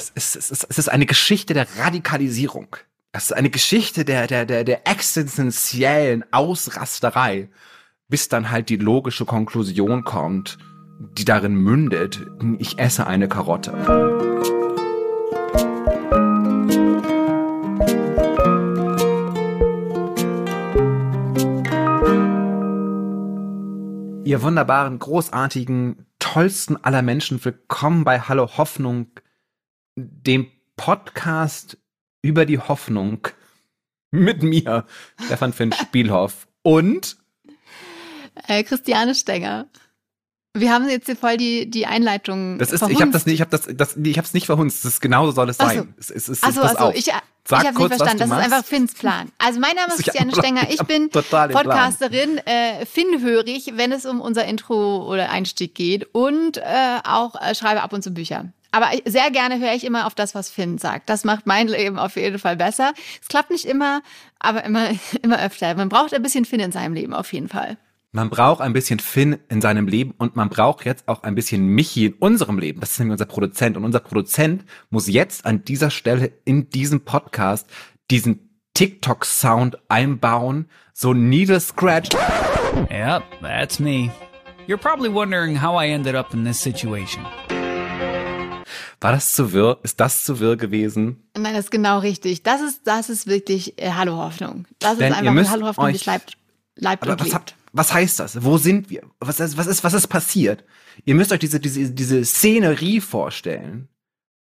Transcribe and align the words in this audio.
es, 0.00 0.10
ist, 0.10 0.36
es, 0.36 0.50
ist, 0.50 0.66
es 0.70 0.78
ist 0.78 0.88
eine 0.88 1.06
Geschichte 1.06 1.52
der 1.52 1.66
Radikalisierung. 1.78 2.76
Es 3.12 3.24
ist 3.24 3.32
eine 3.32 3.50
Geschichte 3.50 4.04
der, 4.04 4.26
der, 4.26 4.46
der, 4.46 4.64
der 4.64 4.88
existenziellen 4.88 6.24
Ausrasterei, 6.32 7.50
bis 8.08 8.28
dann 8.28 8.50
halt 8.50 8.68
die 8.68 8.76
logische 8.76 9.24
Konklusion 9.24 10.04
kommt, 10.04 10.58
die 11.18 11.24
darin 11.24 11.54
mündet, 11.54 12.24
ich 12.58 12.78
esse 12.78 13.06
eine 13.06 13.28
Karotte. 13.28 13.72
Ihr 24.24 24.42
wunderbaren, 24.42 24.98
großartigen, 24.98 26.06
tollsten 26.20 26.76
aller 26.76 27.02
Menschen, 27.02 27.44
willkommen 27.44 28.04
bei 28.04 28.20
Hallo 28.20 28.56
Hoffnung, 28.56 29.08
dem 29.96 30.50
Podcast 30.76 31.78
über 32.22 32.46
die 32.46 32.58
Hoffnung 32.58 33.28
mit 34.10 34.42
mir, 34.42 34.86
Stefan 35.24 35.52
Finn 35.52 35.72
Spielhoff 35.72 36.48
und 36.62 37.16
äh, 38.48 38.62
Christiane 38.64 39.14
Stenger. 39.14 39.66
Wir 40.52 40.72
haben 40.72 40.88
jetzt 40.88 41.06
hier 41.06 41.14
voll 41.14 41.36
die, 41.36 41.70
die 41.70 41.86
Einleitung. 41.86 42.58
Das 42.58 42.72
ist, 42.72 42.82
ich 42.88 43.00
habe 43.00 43.12
das 43.12 43.24
nicht, 43.24 43.36
ich 43.36 43.40
habe 43.40 43.50
das, 43.52 43.68
das, 43.72 43.96
ich 43.96 44.18
habe 44.18 44.26
es 44.26 44.34
nicht 44.34 44.46
verhunzt. 44.46 44.84
Das 44.84 44.94
ist 44.94 45.00
genauso 45.00 45.30
soll 45.30 45.48
es 45.48 45.58
sein. 45.58 45.94
Es, 45.96 46.10
es, 46.10 46.28
es, 46.28 46.42
Achso, 46.42 46.62
achso, 46.62 46.90
ich, 46.90 47.12
Sag 47.50 47.62
ich 47.62 47.68
habe 47.68 47.78
nicht 47.78 47.96
verstanden. 47.96 48.30
Das 48.30 48.38
ist 48.38 48.44
einfach 48.44 48.64
Finns 48.64 48.94
Plan. 48.94 49.30
Also 49.38 49.60
mein 49.60 49.76
Name 49.76 49.88
ist 49.96 50.02
Christiane 50.02 50.32
Stenger. 50.32 50.70
Ich 50.70 50.82
bin 50.82 51.08
Podcasterin, 51.08 52.38
äh, 52.38 52.84
Finn-hörig, 52.84 53.72
wenn 53.76 53.92
es 53.92 54.06
um 54.06 54.20
unser 54.20 54.44
Intro 54.44 55.08
oder 55.08 55.30
Einstieg 55.30 55.74
geht 55.74 56.12
und 56.12 56.58
äh, 56.58 56.98
auch 57.04 57.40
äh, 57.40 57.54
schreibe 57.54 57.82
ab 57.82 57.92
und 57.92 58.02
zu 58.02 58.12
Bücher. 58.12 58.52
Aber 58.72 58.90
sehr 59.04 59.30
gerne 59.30 59.58
höre 59.58 59.74
ich 59.74 59.84
immer 59.84 60.06
auf 60.06 60.14
das, 60.14 60.34
was 60.34 60.50
Finn 60.50 60.78
sagt. 60.78 61.08
Das 61.08 61.24
macht 61.24 61.46
mein 61.46 61.68
Leben 61.68 61.98
auf 61.98 62.16
jeden 62.16 62.38
Fall 62.38 62.56
besser. 62.56 62.92
Es 63.20 63.28
klappt 63.28 63.50
nicht 63.50 63.64
immer, 63.64 64.02
aber 64.38 64.64
immer, 64.64 64.90
immer 65.22 65.42
öfter. 65.42 65.74
Man 65.74 65.88
braucht 65.88 66.14
ein 66.14 66.22
bisschen 66.22 66.44
Finn 66.44 66.60
in 66.60 66.72
seinem 66.72 66.94
Leben 66.94 67.14
auf 67.14 67.32
jeden 67.32 67.48
Fall. 67.48 67.76
Man 68.12 68.28
braucht 68.28 68.60
ein 68.60 68.72
bisschen 68.72 68.98
Finn 68.98 69.38
in 69.48 69.60
seinem 69.60 69.86
Leben 69.86 70.14
und 70.18 70.34
man 70.34 70.48
braucht 70.48 70.84
jetzt 70.84 71.06
auch 71.06 71.22
ein 71.22 71.36
bisschen 71.36 71.66
Michi 71.66 72.06
in 72.06 72.14
unserem 72.14 72.58
Leben. 72.58 72.80
Das 72.80 72.90
ist 72.90 72.98
nämlich 72.98 73.12
unser 73.12 73.26
Produzent. 73.26 73.76
Und 73.76 73.84
unser 73.84 74.00
Produzent 74.00 74.64
muss 74.90 75.06
jetzt 75.06 75.46
an 75.46 75.64
dieser 75.64 75.90
Stelle 75.90 76.32
in 76.44 76.70
diesem 76.70 77.04
Podcast 77.04 77.68
diesen 78.10 78.50
TikTok-Sound 78.74 79.78
einbauen. 79.88 80.68
So 80.92 81.14
Needle 81.14 81.60
Scratch. 81.60 82.08
Yep, 82.90 83.22
that's 83.42 83.78
me. 83.78 84.10
You're 84.66 84.76
probably 84.76 85.08
wondering 85.08 85.62
how 85.62 85.80
I 85.80 85.88
ended 85.88 86.16
up 86.16 86.34
in 86.34 86.44
this 86.44 86.60
situation. 86.60 87.24
War 89.00 89.12
das 89.12 89.32
zu 89.32 89.52
wirr? 89.52 89.78
Ist 89.82 89.98
das 89.98 90.24
zu 90.24 90.40
wirr 90.40 90.56
gewesen? 90.56 91.22
Nein, 91.36 91.54
das 91.54 91.64
ist 91.66 91.70
genau 91.70 92.00
richtig. 92.00 92.42
Das 92.42 92.60
ist, 92.60 92.82
das 92.84 93.08
ist 93.08 93.26
wirklich 93.26 93.80
äh, 93.80 93.92
Hallo 93.92 94.16
Hoffnung. 94.16 94.66
Das 94.78 94.98
Denn 94.98 95.12
ist 95.12 95.18
einfach 95.18 95.50
Hallo 95.50 95.66
Hoffnung, 95.68 95.92
die 95.92 95.98
bleibt, 95.98 96.36
bleibt 96.74 97.06
und 97.06 97.20
was 97.20 97.34
habt, 97.34 97.54
was 97.72 97.92
heißt 97.92 98.18
das? 98.18 98.44
Wo 98.44 98.58
sind 98.58 98.90
wir? 98.90 99.02
Was 99.20 99.40
ist, 99.40 99.56
was 99.56 99.66
ist, 99.66 99.82
was 99.84 99.94
ist 99.94 100.08
passiert? 100.08 100.64
Ihr 101.04 101.14
müsst 101.14 101.32
euch 101.32 101.38
diese, 101.38 101.60
diese, 101.60 101.90
diese 101.90 102.24
Szenerie 102.24 103.00
vorstellen, 103.00 103.88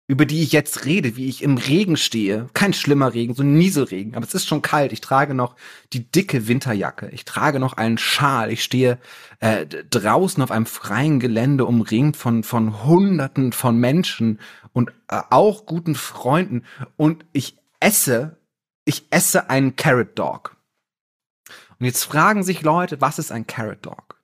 über 0.08 0.26
die 0.26 0.44
ich 0.44 0.52
jetzt 0.52 0.86
rede, 0.86 1.16
wie 1.16 1.28
ich 1.28 1.42
im 1.42 1.58
Regen 1.58 1.98
stehe. 1.98 2.48
Kein 2.54 2.74
schlimmer 2.74 3.14
Regen, 3.14 3.34
so 3.34 3.42
ein 3.42 3.56
Nieselregen, 3.56 4.16
aber 4.16 4.26
es 4.26 4.36
ist 4.36 4.48
schon 4.48 4.62
kalt. 4.62 4.94
Ich 4.94 5.02
trage 5.02 5.34
noch 5.34 5.56
die 5.94 6.10
dicke 6.12 6.48
Winterjacke. 6.48 7.10
Ich 7.10 7.26
trage 7.26 7.60
noch 7.60 7.74
einen 7.74 7.98
Schal. 7.98 8.52
Ich 8.52 8.64
stehe 8.64 9.00
äh, 9.40 9.66
draußen 9.66 10.44
auf 10.44 10.52
einem 10.52 10.68
freien 10.68 11.20
Gelände, 11.20 11.66
umringt 11.66 12.18
von, 12.18 12.44
von 12.44 12.84
Hunderten 12.84 13.52
von 13.52 13.78
Menschen 13.78 14.40
und 14.74 14.92
äh, 15.08 15.22
auch 15.32 15.66
guten 15.66 15.96
Freunden. 15.96 16.66
Und 16.98 17.26
ich 17.34 17.58
esse, 17.80 18.38
ich 18.86 19.08
esse 19.10 19.50
einen 19.50 19.76
Carrot 19.76 20.20
Dog. 20.20 20.56
Und 21.80 21.88
jetzt 21.88 22.04
fragen 22.04 22.44
sich 22.44 22.62
Leute, 22.62 23.02
was 23.02 23.18
ist 23.18 23.32
ein 23.32 23.48
Carrot 23.48 23.84
Dog? 23.86 24.20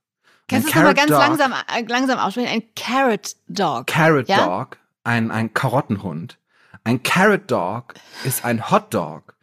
Kannst 0.48 0.68
du 0.68 0.72
es 0.72 0.78
aber 0.78 0.94
ganz 0.94 1.10
Dog, 1.10 1.20
langsam, 1.20 1.54
äh, 1.54 1.82
langsam 1.88 2.20
aussprechen? 2.20 2.50
Ein 2.50 2.64
Carrot 2.76 3.36
Dog. 3.48 3.88
Carrot 3.88 4.28
ja? 4.28 4.46
Dog, 4.46 4.78
ein, 5.04 5.32
ein 5.32 5.54
Karottenhund. 5.54 6.38
Ein 6.84 7.04
Carrot 7.04 7.50
Dog 7.50 7.94
ist 8.24 8.44
ein 8.46 8.72
Hot 8.72 8.94
Dog. 8.94 9.36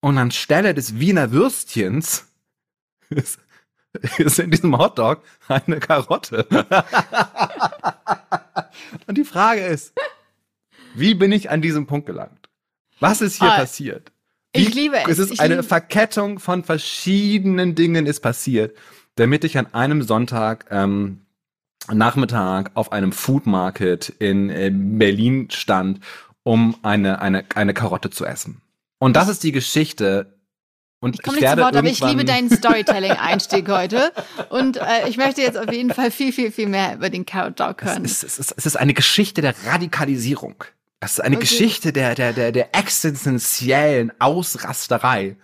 Und 0.00 0.18
anstelle 0.18 0.74
des 0.74 0.98
Wiener 0.98 1.32
Würstchens 1.32 2.26
ist, 3.10 3.38
ist 4.18 4.38
in 4.38 4.50
diesem 4.50 4.76
Hot 4.76 4.98
Dog 4.98 5.22
eine 5.48 5.80
Karotte. 5.80 6.46
Und 9.06 9.16
die 9.16 9.24
Frage 9.24 9.62
ist, 9.62 9.94
wie 10.94 11.14
bin 11.14 11.32
ich 11.32 11.50
an 11.50 11.62
diesem 11.62 11.86
Punkt 11.86 12.06
gelangt? 12.06 12.48
Was 13.00 13.20
ist 13.20 13.40
hier 13.40 13.52
ah, 13.52 13.56
passiert? 13.56 14.12
Wie, 14.52 14.62
ich 14.62 14.74
liebe 14.74 14.96
es. 14.96 15.08
Es 15.08 15.18
ist 15.18 15.32
ich 15.32 15.40
eine 15.40 15.62
Verkettung 15.62 16.38
von 16.38 16.64
verschiedenen 16.64 17.74
Dingen 17.74 18.06
ist 18.06 18.20
passiert, 18.20 18.76
damit 19.16 19.44
ich 19.44 19.58
an 19.58 19.72
einem 19.74 20.02
Sonntag 20.02 20.66
ähm, 20.70 21.23
Nachmittag 21.92 22.70
auf 22.74 22.92
einem 22.92 23.12
Food 23.12 23.46
Market 23.46 24.08
in 24.18 24.50
äh, 24.50 24.70
Berlin 24.72 25.48
stand, 25.50 26.00
um 26.42 26.76
eine, 26.82 27.20
eine, 27.20 27.44
eine 27.54 27.74
Karotte 27.74 28.10
zu 28.10 28.24
essen. 28.24 28.60
Und 28.98 29.16
das 29.16 29.28
ist 29.28 29.42
die 29.42 29.52
Geschichte. 29.52 30.38
Und 31.00 31.16
ich 31.16 31.22
komme 31.22 31.38
nicht 31.38 31.50
zu 31.50 31.58
Wort, 31.58 31.76
aber 31.76 31.88
ich 31.88 32.00
liebe 32.00 32.24
deinen 32.24 32.48
Storytelling-Einstieg 32.56 33.68
heute. 33.68 34.12
Und 34.48 34.78
äh, 34.78 35.08
ich 35.08 35.18
möchte 35.18 35.42
jetzt 35.42 35.58
auf 35.58 35.70
jeden 35.70 35.92
Fall 35.92 36.10
viel, 36.10 36.32
viel, 36.32 36.50
viel 36.50 36.68
mehr 36.68 36.94
über 36.94 37.10
den 37.10 37.26
Carrot 37.26 37.60
Dog 37.60 37.84
hören. 37.84 38.04
Es 38.04 38.22
ist, 38.22 38.24
es 38.24 38.38
ist, 38.38 38.54
es 38.56 38.66
ist 38.66 38.76
eine 38.76 38.94
Geschichte 38.94 39.42
der 39.42 39.54
Radikalisierung. 39.66 40.64
Das 41.00 41.12
ist 41.12 41.20
eine 41.20 41.36
okay. 41.36 41.44
Geschichte 41.44 41.92
der, 41.92 42.14
der, 42.14 42.32
der, 42.32 42.50
der 42.52 42.74
existenziellen 42.74 44.12
Ausrasterei, 44.20 45.36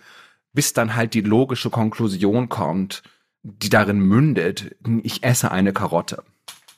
bis 0.53 0.73
dann 0.73 0.95
halt 0.95 1.13
die 1.13 1.21
logische 1.21 1.69
Konklusion 1.69 2.49
kommt, 2.49 3.03
die 3.43 3.69
darin 3.69 3.99
mündet, 3.99 4.75
ich 5.03 5.23
esse 5.23 5.51
eine 5.51 5.73
Karotte. 5.73 6.23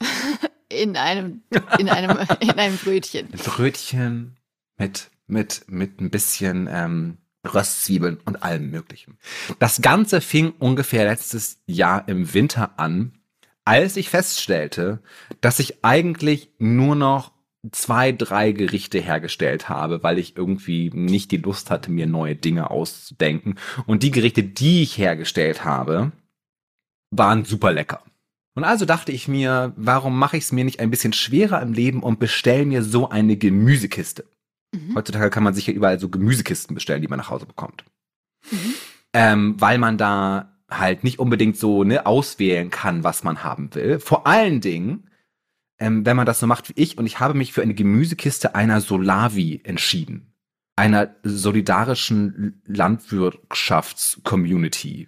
In 0.70 0.98
einem, 0.98 1.44
in 1.78 1.88
einem, 1.88 2.18
in 2.40 2.50
einem 2.50 2.78
Brötchen. 2.78 3.30
Brötchen 3.30 4.38
mit, 4.80 5.12
mit, 5.28 5.66
mit 5.68 6.02
ein 6.02 6.10
bisschen 6.10 6.68
ähm, 6.68 7.20
Röstzwiebeln 7.46 8.20
und 8.26 8.42
allem 8.42 8.72
Möglichen. 8.72 9.20
Das 9.60 9.84
Ganze 9.84 10.20
fing 10.20 10.52
ungefähr 10.58 11.06
letztes 11.06 11.60
Jahr 11.68 12.08
im 12.08 12.34
Winter 12.34 12.80
an, 12.80 13.20
als 13.66 13.98
ich 13.98 14.10
feststellte, 14.10 15.04
dass 15.42 15.60
ich 15.60 15.84
eigentlich 15.86 16.50
nur 16.58 16.96
noch 16.96 17.34
zwei, 17.72 18.12
drei 18.12 18.52
Gerichte 18.52 19.00
hergestellt 19.00 19.70
habe, 19.70 20.04
weil 20.04 20.20
ich 20.20 20.36
irgendwie 20.36 20.90
nicht 20.94 21.32
die 21.32 21.38
Lust 21.38 21.72
hatte, 21.72 21.92
mir 21.92 22.08
neue 22.08 22.36
Dinge 22.36 22.72
auszudenken. 22.72 23.56
Und 23.86 24.04
die 24.04 24.12
Gerichte, 24.12 24.44
die 24.44 24.84
ich 24.84 24.98
hergestellt 24.98 25.64
habe, 25.64 26.12
waren 27.10 27.46
super 27.46 27.72
lecker. 27.72 28.04
Und 28.56 28.64
also 28.64 28.86
dachte 28.86 29.12
ich 29.12 29.28
mir, 29.28 29.74
warum 29.76 30.18
mache 30.18 30.38
ich 30.38 30.44
es 30.44 30.52
mir 30.52 30.64
nicht 30.64 30.80
ein 30.80 30.92
bisschen 30.92 31.14
schwerer 31.14 31.62
im 31.62 31.74
Leben 31.74 32.04
und 32.04 32.20
bestell 32.20 32.66
mir 32.66 32.84
so 32.84 33.10
eine 33.10 33.36
Gemüsekiste? 33.36 34.26
Mhm. 34.72 34.96
Heutzutage 34.96 35.30
kann 35.30 35.44
man 35.44 35.54
sich 35.54 35.68
ja 35.68 35.74
überall 35.74 36.00
so 36.00 36.10
Gemüsekisten 36.10 36.76
bestellen, 36.76 37.02
die 37.02 37.08
man 37.08 37.18
nach 37.18 37.30
Hause 37.30 37.46
bekommt. 37.46 37.84
Mhm. 38.52 38.74
Ähm, 39.14 39.56
weil 39.60 39.78
man 39.78 39.98
da 39.98 40.58
halt 40.70 41.04
nicht 41.04 41.20
unbedingt 41.20 41.58
so 41.58 41.84
ne, 41.84 42.06
auswählen 42.06 42.70
kann, 42.70 43.04
was 43.04 43.24
man 43.24 43.44
haben 43.44 43.74
will. 43.74 44.00
Vor 44.00 44.28
allen 44.28 44.62
Dingen, 44.62 45.10
ähm, 45.80 46.06
wenn 46.06 46.16
man 46.16 46.26
das 46.26 46.40
so 46.40 46.48
macht 46.48 46.70
wie 46.70 46.74
ich. 46.76 46.98
Und 46.98 47.06
ich 47.06 47.20
habe 47.20 47.34
mich 47.34 47.52
für 47.54 47.62
eine 47.62 47.74
Gemüsekiste 47.74 48.56
einer 48.56 48.80
Solavi 48.82 49.62
entschieden. 49.64 50.34
Einer 50.76 51.16
solidarischen 51.24 52.62
Landwirtschafts-Community. 52.66 55.08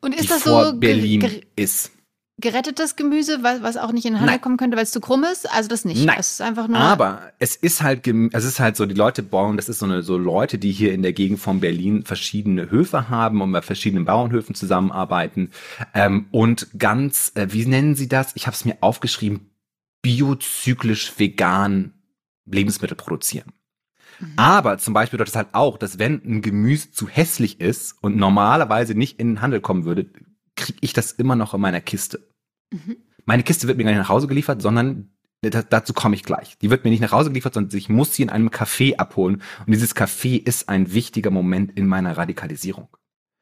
Und 0.00 0.14
ist 0.14 0.30
das 0.30 0.42
vor 0.42 0.66
so 0.66 0.78
Berlin 0.78 1.42
ist 1.56 1.92
gerettetes 2.40 2.96
Gemüse, 2.96 3.42
was, 3.42 3.62
was 3.62 3.76
auch 3.76 3.92
nicht 3.92 4.04
in 4.04 4.12
den 4.12 4.20
Handel 4.20 4.34
Nein. 4.34 4.40
kommen 4.40 4.56
könnte, 4.56 4.76
weil 4.76 4.84
es 4.84 4.92
zu 4.92 5.00
krumm 5.00 5.24
ist? 5.24 5.50
Also 5.52 5.68
das 5.68 5.84
nicht. 5.84 6.04
Nein. 6.04 6.16
Es 6.18 6.32
ist 6.32 6.40
einfach 6.40 6.68
nur. 6.68 6.78
Aber 6.78 7.32
es 7.38 7.56
ist 7.56 7.82
halt, 7.82 8.06
es 8.06 8.44
ist 8.44 8.60
halt 8.60 8.76
so, 8.76 8.86
die 8.86 8.94
Leute 8.94 9.22
bauen, 9.22 9.56
das 9.56 9.68
ist 9.68 9.80
so 9.80 9.86
eine, 9.86 10.02
so 10.02 10.16
Leute, 10.16 10.58
die 10.58 10.70
hier 10.70 10.92
in 10.92 11.02
der 11.02 11.12
Gegend 11.12 11.40
von 11.40 11.60
Berlin 11.60 12.04
verschiedene 12.04 12.70
Höfe 12.70 13.08
haben 13.08 13.42
und 13.42 13.50
bei 13.50 13.62
verschiedenen 13.62 14.04
Bauernhöfen 14.04 14.54
zusammenarbeiten. 14.54 15.50
Ähm, 15.94 16.26
und 16.30 16.68
ganz, 16.78 17.32
äh, 17.34 17.48
wie 17.50 17.66
nennen 17.66 17.96
sie 17.96 18.08
das? 18.08 18.32
Ich 18.36 18.46
habe 18.46 18.54
es 18.54 18.64
mir 18.64 18.76
aufgeschrieben, 18.80 19.50
biozyklisch 20.02 21.18
vegan 21.18 21.92
Lebensmittel 22.46 22.96
produzieren. 22.96 23.52
Mhm. 24.20 24.32
Aber 24.36 24.78
zum 24.78 24.94
Beispiel 24.94 25.16
bedeutet 25.16 25.32
es 25.32 25.36
halt 25.36 25.48
auch, 25.52 25.78
dass 25.78 25.98
wenn 25.98 26.22
ein 26.24 26.42
Gemüse 26.42 26.92
zu 26.92 27.08
hässlich 27.08 27.60
ist 27.60 27.96
und 28.00 28.16
normalerweise 28.16 28.94
nicht 28.94 29.18
in 29.18 29.28
den 29.28 29.40
Handel 29.42 29.60
kommen 29.60 29.84
würde, 29.84 30.06
kriege 30.58 30.78
ich 30.82 30.92
das 30.92 31.12
immer 31.12 31.36
noch 31.36 31.54
in 31.54 31.60
meiner 31.60 31.80
Kiste. 31.80 32.28
Mhm. 32.70 32.96
Meine 33.24 33.42
Kiste 33.42 33.66
wird 33.66 33.78
mir 33.78 33.84
gar 33.84 33.92
nicht 33.92 34.00
nach 34.00 34.08
Hause 34.10 34.26
geliefert, 34.26 34.60
sondern 34.60 35.10
dazu 35.40 35.94
komme 35.94 36.16
ich 36.16 36.24
gleich. 36.24 36.58
Die 36.58 36.70
wird 36.70 36.84
mir 36.84 36.90
nicht 36.90 37.00
nach 37.00 37.12
Hause 37.12 37.30
geliefert, 37.30 37.54
sondern 37.54 37.76
ich 37.78 37.88
muss 37.88 38.14
sie 38.14 38.22
in 38.22 38.30
einem 38.30 38.48
Café 38.48 38.96
abholen. 38.96 39.42
Und 39.66 39.72
dieses 39.72 39.96
Café 39.96 40.44
ist 40.44 40.68
ein 40.68 40.92
wichtiger 40.92 41.30
Moment 41.30 41.78
in 41.78 41.86
meiner 41.86 42.16
Radikalisierung. 42.16 42.88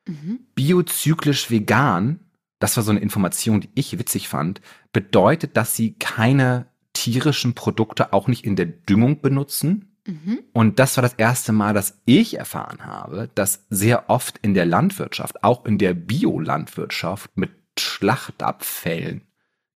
Mhm. 0.07 0.41
Biozyklisch 0.55 1.51
vegan 1.51 2.21
das 2.59 2.77
war 2.77 2.85
so 2.85 2.91
eine 2.91 3.01
Information, 3.01 3.61
die 3.61 3.71
ich 3.75 3.99
witzig 3.99 4.29
fand, 4.29 4.61
bedeutet, 4.93 5.57
dass 5.57 5.77
sie 5.77 5.95
keine 5.95 6.67
tierischen 6.93 7.55
Produkte 7.55 8.13
auch 8.13 8.29
nicht 8.29 8.45
in 8.45 8.57
der 8.57 8.67
Düngung 8.67 9.21
benutzen, 9.21 9.96
Mhm. 10.07 10.41
Und 10.53 10.79
das 10.79 10.97
war 10.97 11.03
das 11.03 11.15
erste 11.15 11.53
Mal, 11.53 11.75
dass 11.75 12.01
ich 12.05 12.39
erfahren 12.39 12.85
habe, 12.85 13.29
dass 13.35 13.67
sehr 13.71 14.09
oft 14.09 14.39
in 14.39 14.55
der 14.55 14.67
Landwirtschaft, 14.67 15.43
auch 15.43 15.65
in 15.65 15.79
der 15.79 15.95
Biolandwirtschaft, 15.95 17.37
mit 17.37 17.51
Schlachtabfällen 17.79 19.23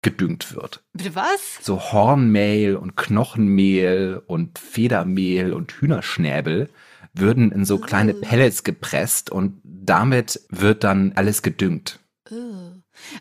gedüngt 0.02 0.54
wird. 0.54 0.82
Bitte 0.92 1.14
was? 1.14 1.58
So 1.60 1.92
Hornmehl 1.92 2.76
und 2.76 2.96
Knochenmehl 2.96 4.22
und 4.26 4.58
Federmehl 4.58 5.52
und 5.52 5.72
Hühnerschnäbel 5.72 6.70
würden 7.12 7.52
in 7.52 7.64
so 7.64 7.78
kleine 7.78 8.14
oh. 8.14 8.20
Pellets 8.20 8.64
gepresst 8.64 9.30
und 9.30 9.60
damit 9.64 10.40
wird 10.48 10.84
dann 10.84 11.12
alles 11.16 11.42
gedüngt. 11.42 11.98
Oh. 12.30 12.70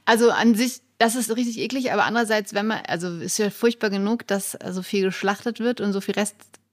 Also 0.05 0.31
an 0.31 0.55
sich, 0.55 0.81
das 0.99 1.15
ist 1.15 1.35
richtig 1.35 1.57
eklig, 1.59 1.91
aber 1.91 2.05
andererseits, 2.05 2.53
wenn 2.53 2.67
man, 2.67 2.79
also 2.87 3.17
ist 3.17 3.39
ja 3.39 3.49
furchtbar 3.49 3.89
genug, 3.89 4.27
dass 4.27 4.57
so 4.69 4.83
viel 4.83 5.03
geschlachtet 5.03 5.59
wird 5.59 5.81
und 5.81 5.91
so 5.91 6.01
viel 6.01 6.13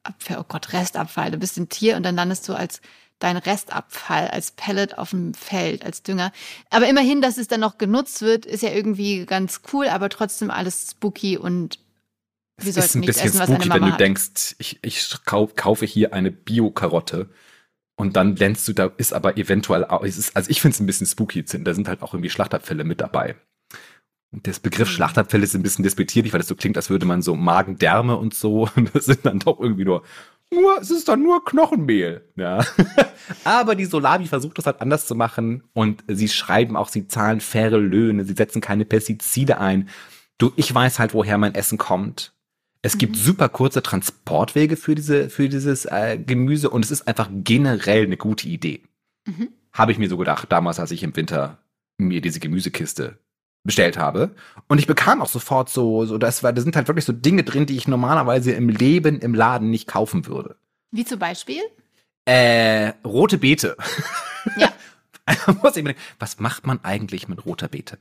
Restabfall, 0.07 0.39
oh 0.41 0.45
Gott, 0.49 0.73
Restabfall, 0.73 1.31
du 1.31 1.39
bist 1.39 1.57
ein 1.59 1.69
Tier 1.69 1.97
und 1.97 2.03
dann 2.03 2.17
landest 2.17 2.49
du 2.49 2.55
als 2.55 2.81
dein 3.19 3.37
Restabfall 3.37 4.29
als 4.29 4.51
Pellet 4.51 4.99
auf 4.99 5.11
dem 5.11 5.33
Feld, 5.33 5.85
als 5.85 6.03
Dünger. 6.03 6.33
Aber 6.71 6.87
immerhin, 6.89 7.23
dass 7.23 7.39
es 7.39 7.49
dann 7.49 7.61
noch 7.61 7.79
genutzt 7.79 8.21
wird, 8.21 8.45
ist 8.45 8.63
ja 8.63 8.71
irgendwie 8.71 9.25
ganz 9.25 9.63
cool, 9.73 9.89
aber 9.89 10.11
trotzdem 10.11 10.51
alles 10.51 10.91
spooky 10.91 11.39
und 11.39 11.79
wir 12.59 12.71
es 12.71 12.77
ist 12.77 12.95
ein 12.95 13.03
bisschen 13.03 13.29
essen, 13.29 13.43
spooky, 13.43 13.71
wenn 13.71 13.83
du 13.83 13.93
hat. 13.93 14.01
denkst, 14.01 14.57
ich, 14.59 14.79
ich 14.83 15.15
kaufe 15.25 15.87
hier 15.87 16.15
eine 16.15 16.31
Bio-Karotte 16.31 17.29
und 17.97 18.17
dann 18.17 18.37
lernst 18.37 18.69
du, 18.69 18.73
da 18.73 18.91
ist 18.97 19.13
aber 19.13 19.37
eventuell, 19.37 19.85
auch, 19.85 20.03
also 20.03 20.51
ich 20.51 20.61
finde 20.61 20.75
es 20.75 20.81
ein 20.81 20.87
bisschen 20.87 21.07
spooky, 21.07 21.43
da 21.45 21.75
sind 21.75 21.89
halt 21.89 22.03
auch 22.03 22.13
irgendwie 22.13 22.31
Schlachtabfälle 22.31 22.85
mit 22.85 23.01
dabei. 23.01 23.37
Das 24.33 24.61
Begriff 24.61 24.89
mhm. 24.89 24.93
Schlachtabfälle 24.93 25.45
ist 25.45 25.55
ein 25.55 25.63
bisschen 25.63 25.85
despektierlich, 25.85 26.33
weil 26.33 26.41
das 26.41 26.49
so 26.49 26.57
klingt, 26.57 26.77
als 26.77 26.91
würde 26.91 27.07
man 27.07 27.23
so 27.23 27.37
Magen-Därme 27.37 28.17
und 28.17 28.35
so, 28.35 28.69
und 28.77 28.95
das 28.95 29.07
sind 29.07 29.25
dann 29.25 29.39
doch 29.39 29.61
irgendwie 29.61 29.85
nur 29.85 30.03
nur, 30.53 30.81
es 30.81 30.91
ist 30.91 31.09
dann 31.09 31.23
nur 31.23 31.45
Knochenmehl. 31.45 32.25
Ja. 32.37 32.65
Aber 33.45 33.75
die 33.75 33.85
Solavi 33.85 34.27
versucht 34.27 34.59
das 34.59 34.67
halt 34.67 34.81
anders 34.81 35.07
zu 35.07 35.15
machen 35.15 35.65
und 35.73 36.05
sie 36.07 36.29
schreiben 36.29 36.77
auch, 36.77 36.89
sie 36.89 37.09
zahlen 37.09 37.41
faire 37.41 37.79
Löhne, 37.79 38.25
sie 38.25 38.35
setzen 38.35 38.61
keine 38.61 38.85
Pestizide 38.85 39.59
ein. 39.59 39.89
Du, 40.39 40.53
ich 40.57 40.73
weiß 40.73 40.99
halt, 40.99 41.15
woher 41.15 41.39
mein 41.39 41.55
Essen 41.55 41.79
kommt. 41.79 42.33
Es 42.83 42.95
mhm. 42.95 42.99
gibt 42.99 43.17
super 43.17 43.49
kurze 43.49 43.83
Transportwege 43.83 44.77
für 44.77 44.95
diese, 44.95 45.31
für 45.31 45.49
dieses 45.49 45.85
äh, 45.87 46.19
Gemüse 46.25 46.71
und 46.71 46.85
es 46.85 46.91
ist 46.91 47.09
einfach 47.09 47.29
generell 47.33 48.05
eine 48.05 48.17
gute 48.17 48.47
Idee. 48.47 48.83
Mhm. 49.27 49.49
Habe 49.73 49.93
ich 49.93 49.99
mir 49.99 50.09
so 50.09 50.17
gedacht, 50.17 50.51
damals, 50.53 50.79
als 50.79 50.93
ich 50.93 51.03
im 51.03 51.17
Winter 51.17 51.59
mir 51.99 52.21
diese 52.21 52.41
Gemüsekiste 52.41 53.19
bestellt 53.67 53.99
habe. 53.99 54.35
Und 54.69 54.79
ich 54.79 54.87
bekam 54.87 55.21
auch 55.21 55.29
sofort 55.29 55.69
so, 55.69 56.07
so 56.07 56.19
das 56.19 56.43
war, 56.43 56.53
da 56.53 56.63
sind 56.63 56.77
halt 56.77 56.89
wirklich 56.89 57.05
so 57.05 57.13
Dinge 57.13 57.45
drin, 57.45 57.67
die 57.67 57.77
ich 57.77 57.89
normalerweise 57.89 58.53
im 58.53 58.69
Leben 58.69 59.21
im 59.21 59.35
Laden 59.35 59.71
nicht 59.71 59.87
kaufen 59.87 60.27
würde. 60.27 60.57
Wie 60.91 61.05
zum 61.05 61.19
Beispiel? 61.19 61.61
Äh, 62.25 62.93
rote 63.05 63.39
Beete. 63.39 63.77
Ja. 64.57 64.73
denken, 65.75 65.95
was 66.19 66.39
macht 66.39 66.67
man 66.67 66.85
eigentlich 66.85 67.29
mit 67.29 67.45
roter 67.45 67.69
Beete? 67.69 67.99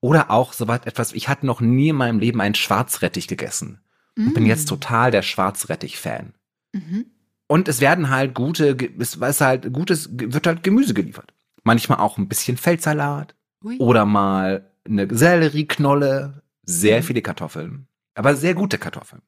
Oder 0.00 0.30
auch 0.30 0.52
soweit 0.52 0.86
etwas, 0.86 1.12
ich 1.12 1.28
hatte 1.28 1.46
noch 1.46 1.60
nie 1.60 1.90
in 1.90 1.96
meinem 1.96 2.18
Leben 2.18 2.40
einen 2.40 2.54
Schwarzrettich 2.54 3.28
gegessen. 3.28 3.80
Mm. 4.16 4.26
Und 4.26 4.34
bin 4.34 4.46
jetzt 4.46 4.66
mm. 4.66 4.70
total 4.70 5.10
der 5.10 5.22
Schwarzrettich-Fan. 5.22 6.34
Mhm. 6.72 7.06
Und 7.46 7.68
es 7.68 7.80
werden 7.80 8.10
halt 8.10 8.34
gute, 8.34 8.76
es 8.98 9.14
ist 9.14 9.40
halt 9.40 9.72
gutes, 9.72 10.08
wird 10.12 10.46
halt 10.46 10.62
Gemüse 10.62 10.94
geliefert. 10.94 11.32
Manchmal 11.62 11.98
auch 11.98 12.18
ein 12.18 12.28
bisschen 12.28 12.56
Feldsalat. 12.56 13.34
Ui. 13.62 13.78
Oder 13.78 14.04
mal 14.04 14.70
eine 14.86 15.08
Sellerieknolle, 15.14 16.42
sehr 16.62 17.00
mhm. 17.00 17.04
viele 17.04 17.22
Kartoffeln, 17.22 17.88
aber 18.14 18.36
sehr 18.36 18.54
gute 18.54 18.78
Kartoffeln. 18.78 19.22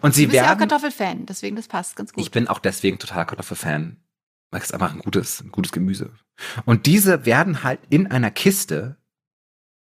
Und 0.00 0.14
sie 0.14 0.22
du 0.22 0.28
bist 0.28 0.36
werden, 0.36 0.46
ja 0.46 0.54
auch 0.54 0.58
Kartoffelfan, 0.58 1.26
deswegen 1.26 1.56
das 1.56 1.68
passt 1.68 1.96
ganz 1.96 2.12
gut. 2.12 2.22
Ich 2.22 2.30
bin 2.30 2.48
auch 2.48 2.58
deswegen 2.58 2.98
total 2.98 3.26
Kartoffelfan. 3.26 3.98
Weil 4.50 4.60
es 4.60 4.72
einfach 4.72 4.94
ein 4.94 5.00
gutes, 5.00 5.40
ein 5.40 5.50
gutes 5.50 5.72
Gemüse. 5.72 6.12
Und 6.64 6.86
diese 6.86 7.26
werden 7.26 7.64
halt 7.64 7.80
in 7.90 8.06
einer 8.10 8.30
Kiste 8.30 8.96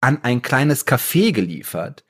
an 0.00 0.22
ein 0.22 0.42
kleines 0.42 0.86
Café 0.86 1.32
geliefert, 1.32 2.04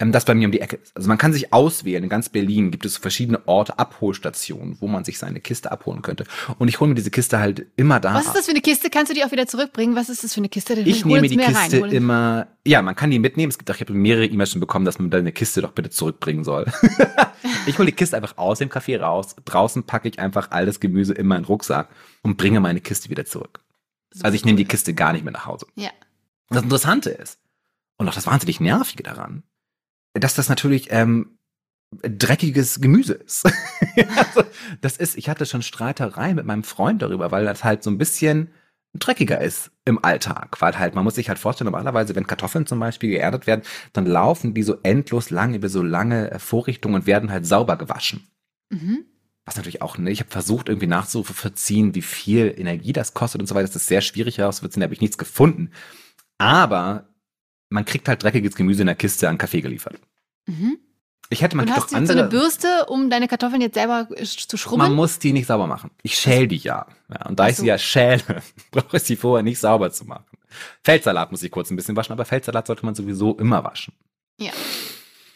ähm, 0.00 0.12
das 0.12 0.24
bei 0.24 0.34
mir 0.34 0.46
um 0.46 0.52
die 0.52 0.60
Ecke 0.60 0.76
ist. 0.76 0.96
Also 0.96 1.08
man 1.08 1.18
kann 1.18 1.32
sich 1.32 1.52
auswählen. 1.52 2.04
In 2.04 2.08
ganz 2.08 2.28
Berlin 2.28 2.70
gibt 2.70 2.84
es 2.84 2.96
verschiedene 2.96 3.46
Orte, 3.46 3.78
Abholstationen, 3.78 4.76
wo 4.80 4.86
man 4.86 5.04
sich 5.04 5.18
seine 5.18 5.40
Kiste 5.40 5.72
abholen 5.72 6.02
könnte. 6.02 6.24
Und 6.58 6.68
ich 6.68 6.78
hole 6.78 6.88
mir 6.88 6.94
diese 6.94 7.10
Kiste 7.10 7.40
halt 7.40 7.66
immer 7.76 7.98
da. 7.98 8.14
Was 8.14 8.26
ist 8.26 8.36
das 8.36 8.44
für 8.46 8.52
eine 8.52 8.60
Kiste? 8.60 8.90
Kannst 8.90 9.10
du 9.10 9.14
die 9.14 9.24
auch 9.24 9.32
wieder 9.32 9.46
zurückbringen? 9.46 9.96
Was 9.96 10.08
ist 10.08 10.22
das 10.22 10.34
für 10.34 10.40
eine 10.40 10.48
Kiste? 10.48 10.74
Ich 10.74 11.04
nehme 11.04 11.28
die 11.28 11.36
Kiste 11.36 11.82
rein. 11.82 11.90
immer. 11.90 12.46
Ja, 12.64 12.82
man 12.82 12.94
kann 12.94 13.10
die 13.10 13.18
mitnehmen. 13.18 13.50
Es 13.50 13.58
gibt 13.58 13.70
auch, 13.70 13.74
ich 13.74 13.80
habe 13.80 13.92
mehrere 13.92 14.26
E-Mails 14.26 14.50
schon 14.50 14.60
bekommen, 14.60 14.84
dass 14.84 14.98
man 14.98 15.10
deine 15.10 15.32
Kiste 15.32 15.62
doch 15.62 15.72
bitte 15.72 15.90
zurückbringen 15.90 16.44
soll. 16.44 16.66
ich 17.66 17.78
hole 17.78 17.86
die 17.86 17.96
Kiste 17.96 18.16
einfach 18.16 18.38
aus 18.38 18.58
dem 18.58 18.68
Café 18.68 19.00
raus. 19.00 19.34
Draußen 19.44 19.82
packe 19.82 20.08
ich 20.08 20.20
einfach 20.20 20.50
alles 20.52 20.78
Gemüse 20.78 21.14
in 21.14 21.26
meinen 21.26 21.44
Rucksack 21.44 21.88
und 22.22 22.36
bringe 22.36 22.60
meine 22.60 22.80
Kiste 22.80 23.10
wieder 23.10 23.24
zurück. 23.24 23.60
So 24.12 24.24
also 24.24 24.34
ich 24.34 24.44
nehme 24.44 24.56
die 24.56 24.64
Kiste 24.64 24.94
gar 24.94 25.12
nicht 25.12 25.24
mehr 25.24 25.32
nach 25.32 25.46
Hause. 25.46 25.66
Ja. 25.74 25.90
Das 26.50 26.62
Interessante 26.62 27.10
ist, 27.10 27.38
und 27.98 28.08
auch 28.08 28.14
das 28.14 28.26
wahnsinnig 28.26 28.60
Nervige 28.60 29.02
daran, 29.02 29.42
dass 30.20 30.34
das 30.34 30.48
natürlich 30.48 30.88
ähm, 30.90 31.38
dreckiges 32.02 32.80
Gemüse 32.80 33.14
ist. 33.14 33.46
also, 34.16 34.44
das 34.80 34.96
ist, 34.96 35.16
ich 35.16 35.28
hatte 35.28 35.46
schon 35.46 35.62
Streitereien 35.62 36.36
mit 36.36 36.46
meinem 36.46 36.64
Freund 36.64 37.02
darüber, 37.02 37.30
weil 37.30 37.44
das 37.44 37.64
halt 37.64 37.82
so 37.82 37.90
ein 37.90 37.98
bisschen 37.98 38.50
dreckiger 38.94 39.40
ist 39.40 39.70
im 39.84 40.02
Alltag, 40.04 40.60
weil 40.60 40.78
halt, 40.78 40.94
man 40.94 41.04
muss 41.04 41.14
sich 41.14 41.28
halt 41.28 41.38
vorstellen, 41.38 41.66
normalerweise, 41.66 42.14
wenn 42.16 42.26
Kartoffeln 42.26 42.66
zum 42.66 42.80
Beispiel 42.80 43.10
geerdet 43.10 43.46
werden, 43.46 43.62
dann 43.92 44.06
laufen 44.06 44.54
die 44.54 44.62
so 44.62 44.76
endlos 44.82 45.30
lang 45.30 45.54
über 45.54 45.68
so 45.68 45.82
lange 45.82 46.30
äh, 46.30 46.38
Vorrichtungen 46.38 46.96
und 46.96 47.06
werden 47.06 47.30
halt 47.30 47.46
sauber 47.46 47.76
gewaschen. 47.76 48.26
Mhm. 48.70 49.04
Was 49.44 49.56
natürlich 49.56 49.82
auch, 49.82 49.96
ne, 49.96 50.10
ich 50.10 50.20
habe 50.20 50.30
versucht, 50.30 50.68
irgendwie 50.68 50.86
nachzuvollziehen, 50.86 51.94
wie 51.94 52.02
viel 52.02 52.54
Energie 52.56 52.92
das 52.92 53.14
kostet 53.14 53.40
und 53.40 53.46
so 53.46 53.54
weiter. 53.54 53.66
Das 53.66 53.76
ist 53.76 53.86
sehr 53.86 54.02
schwierig 54.02 54.38
herauszufinden, 54.38 54.80
da 54.80 54.84
habe 54.84 54.94
ich 54.94 55.00
nichts 55.00 55.16
gefunden. 55.16 55.70
Aber 56.38 57.08
man 57.70 57.84
kriegt 57.84 58.08
halt 58.08 58.22
dreckiges 58.22 58.54
Gemüse 58.54 58.82
in 58.82 58.86
der 58.86 58.96
Kiste 58.96 59.28
an 59.28 59.38
Kaffee 59.38 59.60
geliefert. 59.60 59.98
Mhm. 60.48 60.78
Ich 61.30 61.42
hätte 61.42 61.56
man 61.56 61.66
Und 61.66 61.76
hast 61.76 61.92
doch 61.92 61.96
andere. 61.96 62.12
so 62.14 62.18
eine 62.18 62.28
Bürste, 62.28 62.86
um 62.86 63.10
deine 63.10 63.28
Kartoffeln 63.28 63.60
jetzt 63.60 63.74
selber 63.74 64.08
zu 64.24 64.56
schrubben? 64.56 64.82
Man 64.82 64.94
muss 64.94 65.18
die 65.18 65.32
nicht 65.32 65.46
sauber 65.46 65.66
machen. 65.66 65.90
Ich 66.02 66.16
schäl 66.16 66.48
die 66.48 66.56
ja. 66.56 66.86
ja 67.10 67.26
und 67.26 67.38
da 67.38 67.44
so. 67.44 67.50
ich 67.50 67.56
sie 67.58 67.66
ja 67.66 67.76
schäle, 67.76 68.22
brauche 68.70 68.96
ich 68.96 69.02
sie 69.02 69.16
vorher 69.16 69.42
nicht 69.42 69.58
sauber 69.58 69.90
zu 69.90 70.06
machen. 70.06 70.24
Feldsalat 70.82 71.30
muss 71.30 71.42
ich 71.42 71.50
kurz 71.50 71.70
ein 71.70 71.76
bisschen 71.76 71.96
waschen, 71.96 72.12
aber 72.12 72.24
Feldsalat 72.24 72.66
sollte 72.66 72.86
man 72.86 72.94
sowieso 72.94 73.36
immer 73.36 73.62
waschen. 73.62 73.92
Ja. 74.40 74.52